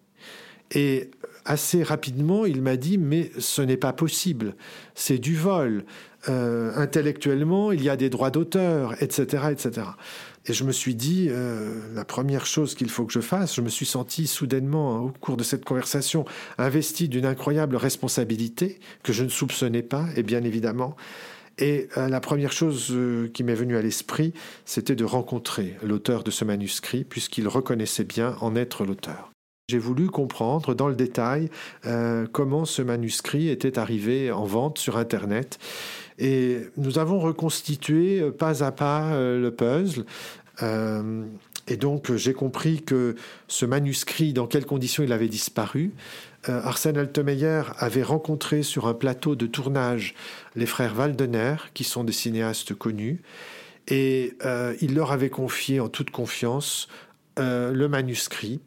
Et 0.75 1.11
assez 1.49 1.83
rapidement, 1.83 2.45
il 2.45 2.61
m'a 2.61 2.77
dit, 2.77 2.99
mais 2.99 3.31
ce 3.39 3.63
n'est 3.63 3.79
pas 3.79 3.95
possible, 3.95 4.55
c'est 4.95 5.19
du 5.19 5.35
vol. 5.35 5.85
Euh, 6.29 6.73
intellectuellement, 6.77 7.73
il 7.73 7.83
y 7.83 7.89
a 7.89 7.97
des 7.97 8.11
droits 8.11 8.31
d'auteur, 8.31 9.03
etc., 9.03 9.45
etc. 9.51 9.87
Et 10.45 10.53
je 10.53 10.65
me 10.65 10.73
suis 10.73 10.95
dit, 10.95 11.29
euh, 11.31 11.81
la 11.95 12.05
première 12.05 12.45
chose 12.45 12.75
qu'il 12.75 12.91
faut 12.91 13.07
que 13.07 13.13
je 13.13 13.21
fasse, 13.21 13.55
je 13.55 13.63
me 13.63 13.71
suis 13.71 13.87
senti 13.87 14.27
soudainement, 14.27 14.97
hein, 14.97 15.01
au 15.01 15.13
cours 15.21 15.39
de 15.39 15.43
cette 15.43 15.65
conversation, 15.65 16.27
investi 16.59 17.09
d'une 17.09 17.25
incroyable 17.25 17.77
responsabilité 17.77 18.79
que 19.03 19.15
je 19.15 19.25
ne 19.25 19.31
soupçonnais 19.31 19.83
pas, 19.83 20.05
et 20.17 20.23
bien 20.23 20.45
évidemment. 20.45 20.97
Et 21.57 21.89
euh, 21.97 22.09
la 22.09 22.21
première 22.21 22.53
chose 22.53 22.95
qui 23.33 23.43
m'est 23.43 23.55
venue 23.55 23.77
à 23.77 23.83
l'esprit, 23.83 24.35
c'était 24.67 24.97
de 24.97 25.05
rencontrer 25.05 25.77
l'auteur 25.83 26.25
de 26.25 26.31
ce 26.31 26.45
manuscrit, 26.45 27.05
puisqu'il 27.05 27.49
reconnaissait 27.49 28.05
bien 28.05 28.37
en 28.43 28.55
être 28.55 28.85
l'auteur. 28.85 29.33
J'ai 29.71 29.79
voulu 29.79 30.07
comprendre 30.07 30.75
dans 30.75 30.89
le 30.89 30.95
détail 30.95 31.51
euh, 31.85 32.27
comment 32.33 32.65
ce 32.65 32.81
manuscrit 32.81 33.51
était 33.51 33.79
arrivé 33.79 34.33
en 34.33 34.47
vente 34.47 34.79
sur 34.79 34.97
Internet. 34.97 35.59
Et 36.19 36.61
nous 36.79 36.99
avons 36.99 37.21
reconstitué 37.21 38.19
euh, 38.19 38.31
pas 38.31 38.65
à 38.65 38.73
pas 38.73 39.13
euh, 39.13 39.39
le 39.39 39.51
puzzle. 39.51 40.07
et 41.67 41.77
donc 41.77 42.15
j'ai 42.15 42.33
compris 42.33 42.81
que 42.81 43.15
ce 43.47 43.67
manuscrit, 43.67 44.33
dans 44.33 44.47
quelles 44.47 44.65
conditions 44.65 45.03
il 45.03 45.13
avait 45.13 45.29
disparu. 45.29 45.93
Arsène 46.47 46.97
Altemeyer 46.97 47.65
avait 47.77 48.03
rencontré 48.03 48.63
sur 48.63 48.87
un 48.87 48.95
plateau 48.95 49.37
de 49.37 49.47
tournage 49.47 50.15
les 50.57 50.65
frères 50.65 50.99
Waldener, 50.99 51.57
qui 51.75 51.85
sont 51.85 52.05
des 52.05 52.13
cinéastes 52.13 52.73
connus, 52.73 53.21
et 53.87 54.33
il 54.81 54.95
leur 54.95 55.13
avait 55.13 55.29
confié 55.29 55.79
en 55.79 55.89
toute 55.89 56.11
confiance 56.11 56.89
le 57.37 57.87
manuscrit 57.87 58.61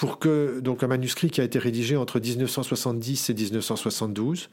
pour 0.00 0.18
que, 0.18 0.60
donc 0.60 0.82
un 0.82 0.86
manuscrit 0.86 1.30
qui 1.30 1.42
a 1.42 1.44
été 1.44 1.58
rédigé 1.58 1.94
entre 1.94 2.20
1970 2.20 3.28
et 3.28 3.34
1972, 3.34 4.48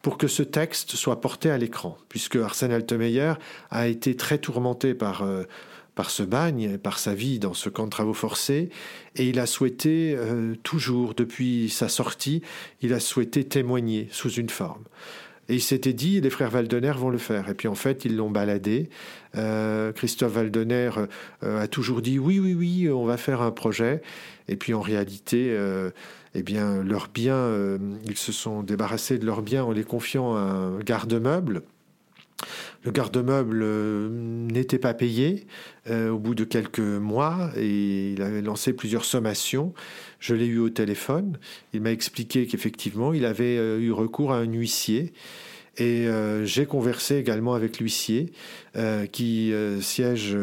pour 0.00 0.16
que 0.16 0.26
ce 0.26 0.42
texte 0.42 0.92
soit 0.92 1.20
porté 1.20 1.50
à 1.50 1.58
l'écran, 1.58 1.98
puisque 2.08 2.36
Arsène 2.36 2.72
Altemeyer 2.72 3.34
a 3.68 3.88
été 3.88 4.16
très 4.16 4.38
tourmenté 4.38 4.94
par, 4.94 5.22
euh, 5.22 5.42
par 5.94 6.08
ce 6.08 6.22
bagne, 6.22 6.78
par 6.78 6.98
sa 6.98 7.12
vie 7.12 7.38
dans 7.38 7.52
ce 7.52 7.68
camp 7.68 7.84
de 7.84 7.90
travaux 7.90 8.14
forcés, 8.14 8.70
et 9.16 9.28
il 9.28 9.38
a 9.38 9.44
souhaité 9.44 10.14
euh, 10.16 10.54
toujours, 10.62 11.12
depuis 11.12 11.68
sa 11.68 11.90
sortie, 11.90 12.40
il 12.80 12.94
a 12.94 12.98
souhaité 12.98 13.44
témoigner 13.44 14.08
sous 14.12 14.30
une 14.30 14.48
forme. 14.48 14.84
Et 15.48 15.54
il 15.54 15.62
s'était 15.62 15.92
dit, 15.92 16.20
les 16.20 16.30
frères 16.30 16.52
Waldener 16.52 16.92
vont 16.96 17.10
le 17.10 17.18
faire. 17.18 17.48
Et 17.48 17.54
puis 17.54 17.68
en 17.68 17.74
fait, 17.74 18.04
ils 18.04 18.16
l'ont 18.16 18.30
baladé. 18.30 18.88
Euh, 19.36 19.92
Christophe 19.92 20.36
Waldener 20.36 20.90
euh, 21.42 21.62
a 21.62 21.68
toujours 21.68 22.02
dit, 22.02 22.18
oui, 22.18 22.40
oui, 22.40 22.54
oui, 22.54 22.90
on 22.90 23.04
va 23.04 23.16
faire 23.16 23.42
un 23.42 23.52
projet. 23.52 24.02
Et 24.48 24.56
puis 24.56 24.74
en 24.74 24.80
réalité, 24.80 25.48
euh, 25.50 25.90
eh 26.34 26.42
bien, 26.42 26.82
leurs 26.82 27.08
biens, 27.08 27.50
ils 28.04 28.16
se 28.16 28.32
sont 28.32 28.62
débarrassés 28.62 29.18
de 29.18 29.26
leurs 29.26 29.42
biens 29.42 29.64
en 29.64 29.72
les 29.72 29.84
confiant 29.84 30.34
à 30.34 30.40
un 30.40 30.78
garde-meuble. 30.80 31.62
Le 32.86 32.92
garde-meuble 32.92 33.64
n'était 34.52 34.78
pas 34.78 34.94
payé 34.94 35.46
au 35.90 36.18
bout 36.18 36.34
de 36.36 36.44
quelques 36.44 36.78
mois 36.78 37.50
et 37.56 38.12
il 38.12 38.22
avait 38.22 38.42
lancé 38.42 38.72
plusieurs 38.72 39.04
sommations. 39.04 39.74
Je 40.20 40.34
l'ai 40.34 40.46
eu 40.46 40.58
au 40.58 40.70
téléphone. 40.70 41.38
Il 41.72 41.82
m'a 41.82 41.92
expliqué 41.92 42.46
qu'effectivement, 42.46 43.12
il 43.12 43.24
avait 43.24 43.58
euh, 43.58 43.78
eu 43.78 43.92
recours 43.92 44.32
à 44.32 44.38
un 44.38 44.52
huissier. 44.52 45.12
Et 45.78 46.08
euh, 46.08 46.46
j'ai 46.46 46.64
conversé 46.64 47.16
également 47.16 47.52
avec 47.52 47.78
l'huissier 47.80 48.32
euh, 48.76 49.04
qui 49.06 49.52
siège 49.82 50.36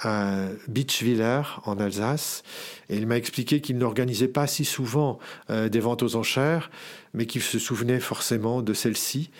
à 0.00 0.46
Beachwiller 0.66 1.42
en 1.64 1.78
Alsace. 1.78 2.42
Et 2.88 2.96
il 2.96 3.06
m'a 3.06 3.16
expliqué 3.16 3.60
qu'il 3.60 3.78
n'organisait 3.78 4.28
pas 4.28 4.46
si 4.46 4.64
souvent 4.64 5.20
des 5.48 5.80
ventes 5.80 6.02
aux 6.02 6.16
enchères, 6.16 6.70
mais 7.14 7.26
qu'il 7.26 7.42
se 7.42 7.60
souvenait 7.60 8.00
forcément 8.00 8.62
de 8.62 8.74
celle-ci. 8.74 9.30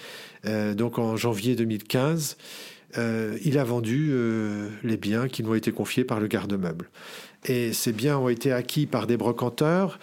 Donc 0.44 0.98
en 0.98 1.16
janvier 1.16 1.56
2015, 1.56 2.36
il 2.96 3.58
a 3.58 3.64
vendu 3.64 4.12
les 4.82 4.96
biens 4.96 5.28
qui 5.28 5.42
lui 5.42 5.50
ont 5.50 5.54
été 5.54 5.72
confiés 5.72 6.04
par 6.04 6.20
le 6.20 6.26
garde-meuble. 6.26 6.90
Et 7.46 7.72
ces 7.72 7.92
biens 7.92 8.18
ont 8.18 8.28
été 8.28 8.52
acquis 8.52 8.86
par 8.86 9.06
des 9.06 9.16
brocanteurs, 9.16 9.98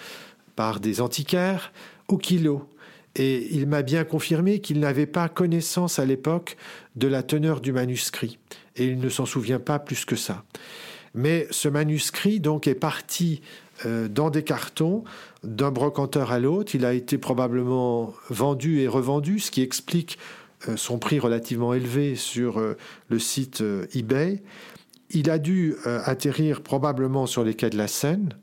par 0.55 0.79
des 0.79 1.01
antiquaires, 1.01 1.71
au 2.07 2.17
kilo. 2.17 2.67
Et 3.15 3.47
il 3.55 3.67
m'a 3.67 3.81
bien 3.81 4.03
confirmé 4.03 4.59
qu'il 4.59 4.79
n'avait 4.79 5.07
pas 5.07 5.27
connaissance 5.27 5.99
à 5.99 6.05
l'époque 6.05 6.55
de 6.95 7.07
la 7.07 7.23
teneur 7.23 7.61
du 7.61 7.71
manuscrit. 7.71 8.37
Et 8.75 8.85
il 8.85 8.99
ne 8.99 9.09
s'en 9.09 9.25
souvient 9.25 9.59
pas 9.59 9.79
plus 9.79 10.05
que 10.05 10.15
ça. 10.15 10.43
Mais 11.15 11.47
ce 11.49 11.67
manuscrit, 11.67 12.39
donc, 12.39 12.67
est 12.67 12.75
parti 12.75 13.41
euh, 13.85 14.07
dans 14.07 14.29
des 14.29 14.43
cartons 14.43 15.03
d'un 15.43 15.71
brocanteur 15.71 16.31
à 16.31 16.39
l'autre. 16.39 16.75
Il 16.75 16.85
a 16.85 16.93
été 16.93 17.17
probablement 17.17 18.13
vendu 18.29 18.79
et 18.81 18.87
revendu, 18.87 19.39
ce 19.39 19.51
qui 19.51 19.61
explique 19.61 20.17
euh, 20.67 20.77
son 20.77 20.97
prix 20.97 21.19
relativement 21.19 21.73
élevé 21.73 22.15
sur 22.15 22.59
euh, 22.59 22.75
le 23.09 23.19
site 23.19 23.63
eBay. 23.93 24.41
Il 25.09 25.29
a 25.29 25.37
dû 25.37 25.75
atterrir 25.85 26.61
probablement 26.61 27.27
sur 27.27 27.45
les 27.45 27.53
quais 27.53 27.69
de 27.69 27.77
la 27.77 27.87
Seine, 27.87 28.33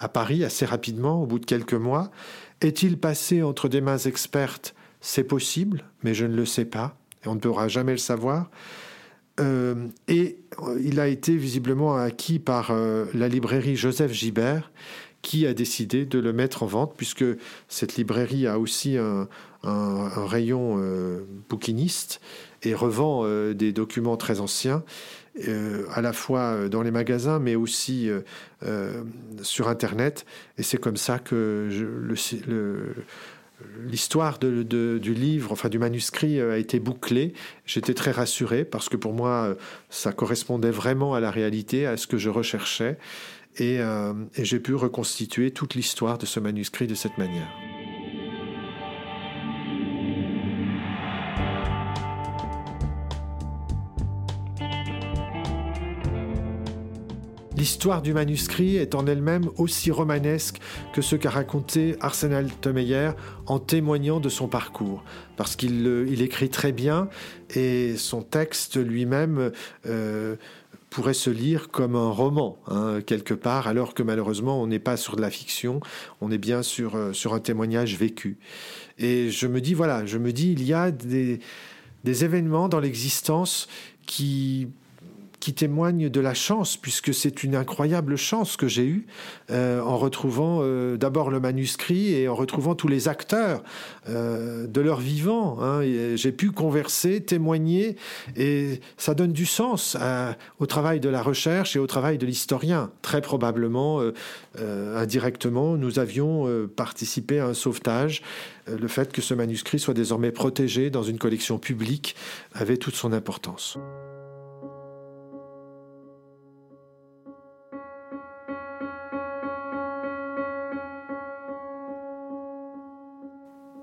à 0.00 0.08
Paris, 0.08 0.42
assez 0.42 0.66
rapidement, 0.66 1.22
au 1.22 1.26
bout 1.26 1.38
de 1.38 1.46
quelques 1.46 1.74
mois. 1.74 2.10
Est-il 2.60 2.98
passé 2.98 3.44
entre 3.44 3.68
des 3.68 3.80
mains 3.80 3.98
expertes? 3.98 4.74
C'est 5.00 5.22
possible, 5.22 5.84
mais 6.02 6.14
je 6.14 6.26
ne 6.26 6.34
le 6.34 6.44
sais 6.44 6.64
pas, 6.64 6.96
et 7.24 7.28
on 7.28 7.36
ne 7.36 7.40
pourra 7.40 7.68
jamais 7.68 7.92
le 7.92 7.98
savoir. 7.98 8.50
Euh, 9.38 9.88
et 10.08 10.38
euh, 10.60 10.80
il 10.82 11.00
a 11.00 11.08
été 11.08 11.36
visiblement 11.36 11.96
acquis 11.96 12.38
par 12.38 12.72
la 12.72 13.28
librairie 13.28 13.76
Joseph 13.76 14.12
Gibert, 14.12 14.70
qui 15.22 15.46
a 15.46 15.54
décidé 15.54 16.06
de 16.06 16.18
le 16.18 16.32
mettre 16.32 16.62
en 16.62 16.66
vente, 16.66 16.94
puisque 16.96 17.24
cette 17.68 17.96
librairie 17.96 18.46
a 18.46 18.58
aussi 18.58 18.96
un, 18.96 19.28
rayon 19.64 20.80
bouquiniste 21.48 22.20
et 22.62 22.74
revend 22.74 23.24
des 23.52 23.72
documents 23.72 24.16
très 24.16 24.40
anciens. 24.40 24.84
Euh, 25.46 25.84
à 25.92 26.00
la 26.00 26.12
fois 26.12 26.40
euh, 26.40 26.68
dans 26.68 26.82
les 26.82 26.90
magasins, 26.90 27.38
mais 27.38 27.54
aussi 27.54 28.10
euh, 28.64 29.02
sur 29.42 29.68
Internet. 29.68 30.26
Et 30.56 30.62
c'est 30.62 30.78
comme 30.78 30.96
ça 30.96 31.18
que 31.18 31.68
l'histoire 33.86 34.38
du 34.38 35.14
livre, 35.14 35.52
enfin 35.52 35.68
du 35.68 35.78
manuscrit, 35.78 36.40
a 36.40 36.58
été 36.58 36.80
bouclée. 36.80 37.32
J'étais 37.66 37.94
très 37.94 38.10
rassuré 38.10 38.64
parce 38.64 38.88
que 38.88 38.96
pour 38.96 39.12
moi, 39.12 39.56
ça 39.90 40.12
correspondait 40.12 40.70
vraiment 40.70 41.14
à 41.14 41.20
la 41.20 41.30
réalité, 41.30 41.86
à 41.86 41.96
ce 41.96 42.06
que 42.06 42.18
je 42.18 42.30
recherchais. 42.30 42.98
et 43.58 43.80
j'ai 44.36 44.60
pu 44.60 44.74
reconstituer 44.74 45.50
toute 45.50 45.74
l'histoire 45.74 46.18
de 46.18 46.26
ce 46.26 46.40
manuscrit 46.40 46.86
de 46.86 46.94
cette 46.94 47.18
manière. 47.18 47.48
L'histoire 57.58 58.02
du 58.02 58.14
manuscrit 58.14 58.76
est 58.76 58.94
en 58.94 59.08
elle-même 59.08 59.50
aussi 59.56 59.90
romanesque 59.90 60.60
que 60.92 61.02
ce 61.02 61.16
qu'a 61.16 61.30
raconté 61.30 61.96
Arsenal 61.98 62.48
Temeyer 62.60 63.10
en 63.46 63.58
témoignant 63.58 64.20
de 64.20 64.28
son 64.28 64.46
parcours, 64.46 65.02
parce 65.36 65.56
qu'il 65.56 65.84
il 66.08 66.22
écrit 66.22 66.50
très 66.50 66.70
bien 66.70 67.08
et 67.56 67.96
son 67.96 68.22
texte 68.22 68.76
lui-même 68.76 69.50
euh, 69.86 70.36
pourrait 70.88 71.14
se 71.14 71.30
lire 71.30 71.72
comme 71.72 71.96
un 71.96 72.10
roman, 72.10 72.58
hein, 72.68 73.00
quelque 73.04 73.34
part, 73.34 73.66
alors 73.66 73.92
que 73.92 74.04
malheureusement 74.04 74.62
on 74.62 74.68
n'est 74.68 74.78
pas 74.78 74.96
sur 74.96 75.16
de 75.16 75.20
la 75.20 75.30
fiction, 75.30 75.80
on 76.20 76.30
est 76.30 76.38
bien 76.38 76.62
sur, 76.62 76.94
euh, 76.94 77.12
sur 77.12 77.34
un 77.34 77.40
témoignage 77.40 77.96
vécu. 77.96 78.38
Et 79.00 79.30
je 79.30 79.48
me 79.48 79.60
dis, 79.60 79.74
voilà, 79.74 80.06
je 80.06 80.18
me 80.18 80.32
dis, 80.32 80.52
il 80.52 80.62
y 80.62 80.74
a 80.74 80.92
des 80.92 81.40
événements 82.04 82.68
dans 82.68 82.78
l'existence 82.78 83.66
qui 84.06 84.68
qui 85.40 85.54
témoigne 85.54 86.08
de 86.08 86.20
la 86.20 86.34
chance, 86.34 86.76
puisque 86.76 87.14
c'est 87.14 87.44
une 87.44 87.54
incroyable 87.54 88.16
chance 88.16 88.56
que 88.56 88.66
j'ai 88.66 88.84
eue 88.84 89.06
euh, 89.50 89.80
en 89.80 89.96
retrouvant 89.96 90.60
euh, 90.62 90.96
d'abord 90.96 91.30
le 91.30 91.40
manuscrit 91.40 92.14
et 92.14 92.28
en 92.28 92.34
retrouvant 92.34 92.74
tous 92.74 92.88
les 92.88 93.08
acteurs 93.08 93.62
euh, 94.08 94.66
de 94.66 94.80
leur 94.80 95.00
vivant. 95.00 95.58
Hein. 95.60 95.82
J'ai 96.16 96.32
pu 96.32 96.50
converser, 96.50 97.20
témoigner, 97.20 97.96
et 98.36 98.80
ça 98.96 99.14
donne 99.14 99.32
du 99.32 99.46
sens 99.46 99.96
au 100.58 100.66
travail 100.66 101.00
de 101.00 101.08
la 101.08 101.22
recherche 101.22 101.76
et 101.76 101.78
au 101.78 101.86
travail 101.86 102.18
de 102.18 102.26
l'historien. 102.26 102.90
Très 103.02 103.20
probablement, 103.20 104.00
indirectement, 104.96 105.76
nous 105.76 105.98
avions 105.98 106.68
participé 106.76 107.40
à 107.40 107.46
un 107.46 107.54
sauvetage. 107.54 108.22
Le 108.66 108.88
fait 108.88 109.12
que 109.12 109.22
ce 109.22 109.34
manuscrit 109.34 109.78
soit 109.78 109.94
désormais 109.94 110.32
protégé 110.32 110.90
dans 110.90 111.02
une 111.02 111.18
collection 111.18 111.58
publique 111.58 112.16
avait 112.54 112.76
toute 112.76 112.94
son 112.94 113.12
importance. 113.12 113.78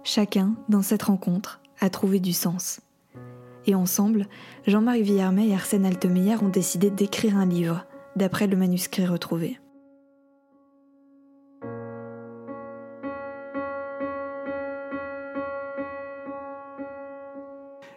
Chacun, 0.07 0.53
dans 0.69 0.83
cette 0.83 1.01
rencontre, 1.01 1.61
a 1.79 1.89
trouvé 1.89 2.19
du 2.19 2.31
sens. 2.31 2.79
Et 3.65 3.73
ensemble, 3.73 4.27
Jean-Marc 4.67 4.99
Villarmet 4.99 5.47
et 5.47 5.55
Arsène 5.55 5.83
Altemeyer 5.83 6.35
ont 6.43 6.49
décidé 6.49 6.91
d'écrire 6.91 7.35
un 7.37 7.47
livre, 7.47 7.87
d'après 8.15 8.45
le 8.45 8.55
manuscrit 8.55 9.07
retrouvé. 9.07 9.59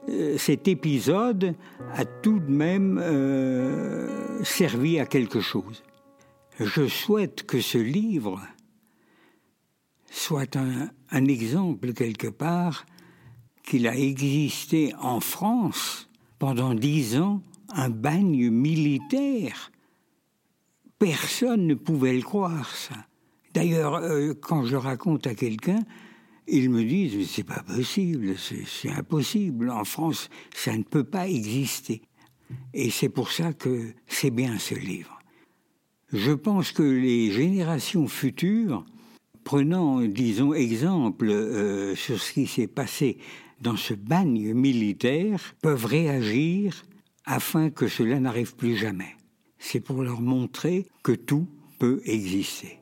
Euh, 0.09 0.38
cet 0.38 0.66
épisode 0.66 1.54
a 1.92 2.06
tout 2.06 2.40
de 2.40 2.50
même 2.50 2.98
euh, 3.04 4.42
servi 4.44 4.98
à 4.98 5.04
quelque 5.04 5.40
chose. 5.40 5.82
Je 6.59 6.86
souhaite 6.86 7.42
que 7.42 7.61
ce 7.61 7.76
livre 7.76 8.40
soit 10.11 10.56
un, 10.56 11.24
exemple 11.26 11.92
quelque 11.92 12.28
part 12.28 12.86
qu'il 13.62 13.86
a 13.86 13.96
existé 13.96 14.94
en 15.00 15.20
France 15.20 16.09
pendant 16.38 16.74
dix 16.74 17.18
ans 17.18 17.42
un 17.70 17.90
bagne 17.90 18.50
militaire. 18.50 19.70
Personne 20.98 21.66
ne 21.66 21.74
pouvait 21.74 22.14
le 22.14 22.22
croire, 22.22 22.74
ça. 22.74 22.94
D'ailleurs, 23.54 23.96
euh, 23.96 24.34
quand 24.34 24.64
je 24.64 24.76
raconte 24.76 25.26
à 25.26 25.34
quelqu'un, 25.34 25.80
ils 26.46 26.70
me 26.70 26.82
disent 26.82 27.16
mais 27.16 27.24
c'est 27.24 27.44
pas 27.44 27.62
possible, 27.62 28.34
c'est 28.38 28.90
impossible. 28.90 29.70
En 29.70 29.84
France, 29.84 30.30
ça 30.54 30.76
ne 30.76 30.82
peut 30.82 31.04
pas 31.04 31.28
exister. 31.28 32.02
Et 32.72 32.90
c'est 32.90 33.11
pour 33.11 33.30
ça 33.30 33.52
que 33.52 33.92
c'est 34.06 34.30
bien 34.30 34.59
ce 34.59 34.74
livre. 34.74 35.18
Je 36.12 36.32
pense 36.32 36.72
que 36.72 36.82
les 36.82 37.30
générations 37.30 38.09
futures 38.09 38.86
prenant, 39.49 40.03
disons, 40.03 40.53
exemple 40.53 41.30
euh, 41.30 41.96
sur 41.96 42.20
ce 42.20 42.34
qui 42.34 42.46
s'est 42.46 42.66
passé 42.66 43.16
dans 43.62 43.78
ce 43.78 43.94
bagne 43.94 44.53
militaire, 44.53 45.40
peuvent 45.62 45.86
réagir 45.86 46.84
afin 47.24 47.70
que 47.70 47.88
cela 47.88 48.20
n'arrive 48.20 48.57
plus 48.57 48.76
jamais. 48.76 49.16
C'est 49.59 49.80
pour 49.80 50.03
leur 50.03 50.20
montrer 50.20 50.84
que 51.03 51.12
tout 51.12 51.46
peut 51.78 52.03
exister. 52.05 52.78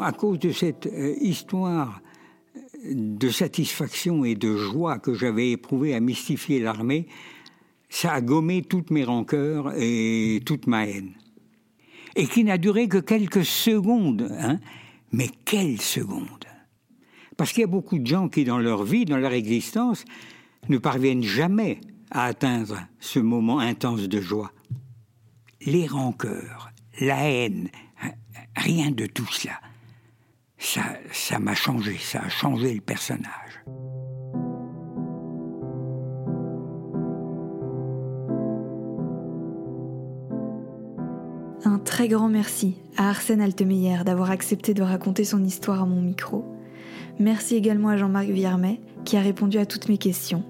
À 0.00 0.10
cause 0.10 0.40
de 0.40 0.50
cette 0.50 0.86
euh, 0.86 1.14
histoire 1.20 2.02
de 2.84 3.28
satisfaction 3.28 4.24
et 4.24 4.34
de 4.34 4.56
joie 4.56 4.98
que 4.98 5.14
j'avais 5.14 5.52
éprouvée 5.52 5.94
à 5.94 6.00
mystifier 6.00 6.58
l'armée, 6.58 7.06
ça 7.92 8.14
a 8.14 8.20
gommé 8.22 8.62
toutes 8.62 8.90
mes 8.90 9.04
rancœurs 9.04 9.74
et 9.76 10.40
toute 10.46 10.66
ma 10.66 10.86
haine. 10.86 11.12
Et 12.16 12.26
qui 12.26 12.42
n'a 12.42 12.56
duré 12.56 12.88
que 12.88 12.96
quelques 12.96 13.44
secondes, 13.44 14.34
hein 14.40 14.58
mais 15.12 15.28
quelles 15.44 15.80
secondes 15.80 16.46
Parce 17.36 17.52
qu'il 17.52 17.60
y 17.60 17.64
a 17.64 17.68
beaucoup 17.68 17.98
de 17.98 18.06
gens 18.06 18.30
qui, 18.30 18.44
dans 18.44 18.58
leur 18.58 18.82
vie, 18.82 19.04
dans 19.04 19.18
leur 19.18 19.34
existence, 19.34 20.06
ne 20.70 20.78
parviennent 20.78 21.22
jamais 21.22 21.80
à 22.10 22.24
atteindre 22.24 22.80
ce 22.98 23.18
moment 23.18 23.58
intense 23.58 24.08
de 24.08 24.20
joie. 24.22 24.52
Les 25.66 25.86
rancœurs, 25.86 26.72
la 26.98 27.28
haine, 27.28 27.68
rien 28.56 28.90
de 28.90 29.04
tout 29.04 29.30
cela. 29.30 29.60
Ça, 30.56 30.82
ça 31.12 31.38
m'a 31.38 31.54
changé, 31.54 31.98
ça 31.98 32.22
a 32.22 32.28
changé 32.30 32.72
le 32.72 32.80
personnage. 32.80 33.62
Très 42.02 42.08
grand 42.08 42.28
merci 42.28 42.74
à 42.96 43.10
Arsène 43.10 43.40
Altemeyer 43.40 43.98
d'avoir 44.04 44.32
accepté 44.32 44.74
de 44.74 44.82
raconter 44.82 45.22
son 45.22 45.44
histoire 45.44 45.82
à 45.82 45.86
mon 45.86 46.02
micro. 46.02 46.44
Merci 47.20 47.54
également 47.54 47.90
à 47.90 47.96
Jean-Marc 47.96 48.26
Villarmet 48.26 48.80
qui 49.04 49.16
a 49.16 49.20
répondu 49.20 49.58
à 49.58 49.66
toutes 49.66 49.88
mes 49.88 49.98
questions. 49.98 50.42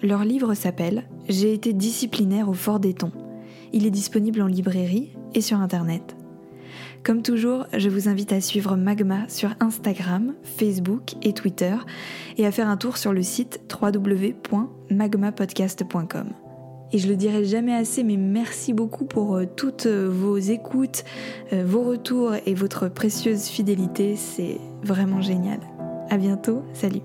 Leur 0.00 0.22
livre 0.22 0.54
s'appelle 0.54 1.08
J'ai 1.28 1.52
été 1.52 1.72
disciplinaire 1.72 2.48
au 2.48 2.52
Fort 2.52 2.78
d'Eton. 2.78 3.10
Il 3.72 3.84
est 3.84 3.90
disponible 3.90 4.40
en 4.40 4.46
librairie 4.46 5.10
et 5.34 5.40
sur 5.40 5.58
Internet. 5.58 6.14
Comme 7.02 7.22
toujours, 7.22 7.66
je 7.76 7.88
vous 7.88 8.08
invite 8.08 8.32
à 8.32 8.40
suivre 8.40 8.76
Magma 8.76 9.28
sur 9.28 9.56
Instagram, 9.58 10.34
Facebook 10.44 11.14
et 11.20 11.32
Twitter 11.32 11.74
et 12.38 12.46
à 12.46 12.52
faire 12.52 12.68
un 12.68 12.76
tour 12.76 12.96
sur 12.96 13.12
le 13.12 13.24
site 13.24 13.60
www.magmapodcast.com. 13.82 16.45
Et 16.92 16.98
je 16.98 17.08
le 17.08 17.16
dirai 17.16 17.44
jamais 17.44 17.74
assez, 17.74 18.04
mais 18.04 18.16
merci 18.16 18.72
beaucoup 18.72 19.04
pour 19.04 19.36
euh, 19.36 19.44
toutes 19.44 19.86
euh, 19.86 20.08
vos 20.08 20.38
écoutes, 20.38 21.04
euh, 21.52 21.64
vos 21.66 21.82
retours 21.82 22.34
et 22.46 22.54
votre 22.54 22.88
précieuse 22.88 23.46
fidélité. 23.46 24.16
C'est 24.16 24.58
vraiment 24.82 25.20
génial. 25.20 25.60
À 26.10 26.16
bientôt. 26.16 26.62
Salut. 26.72 27.02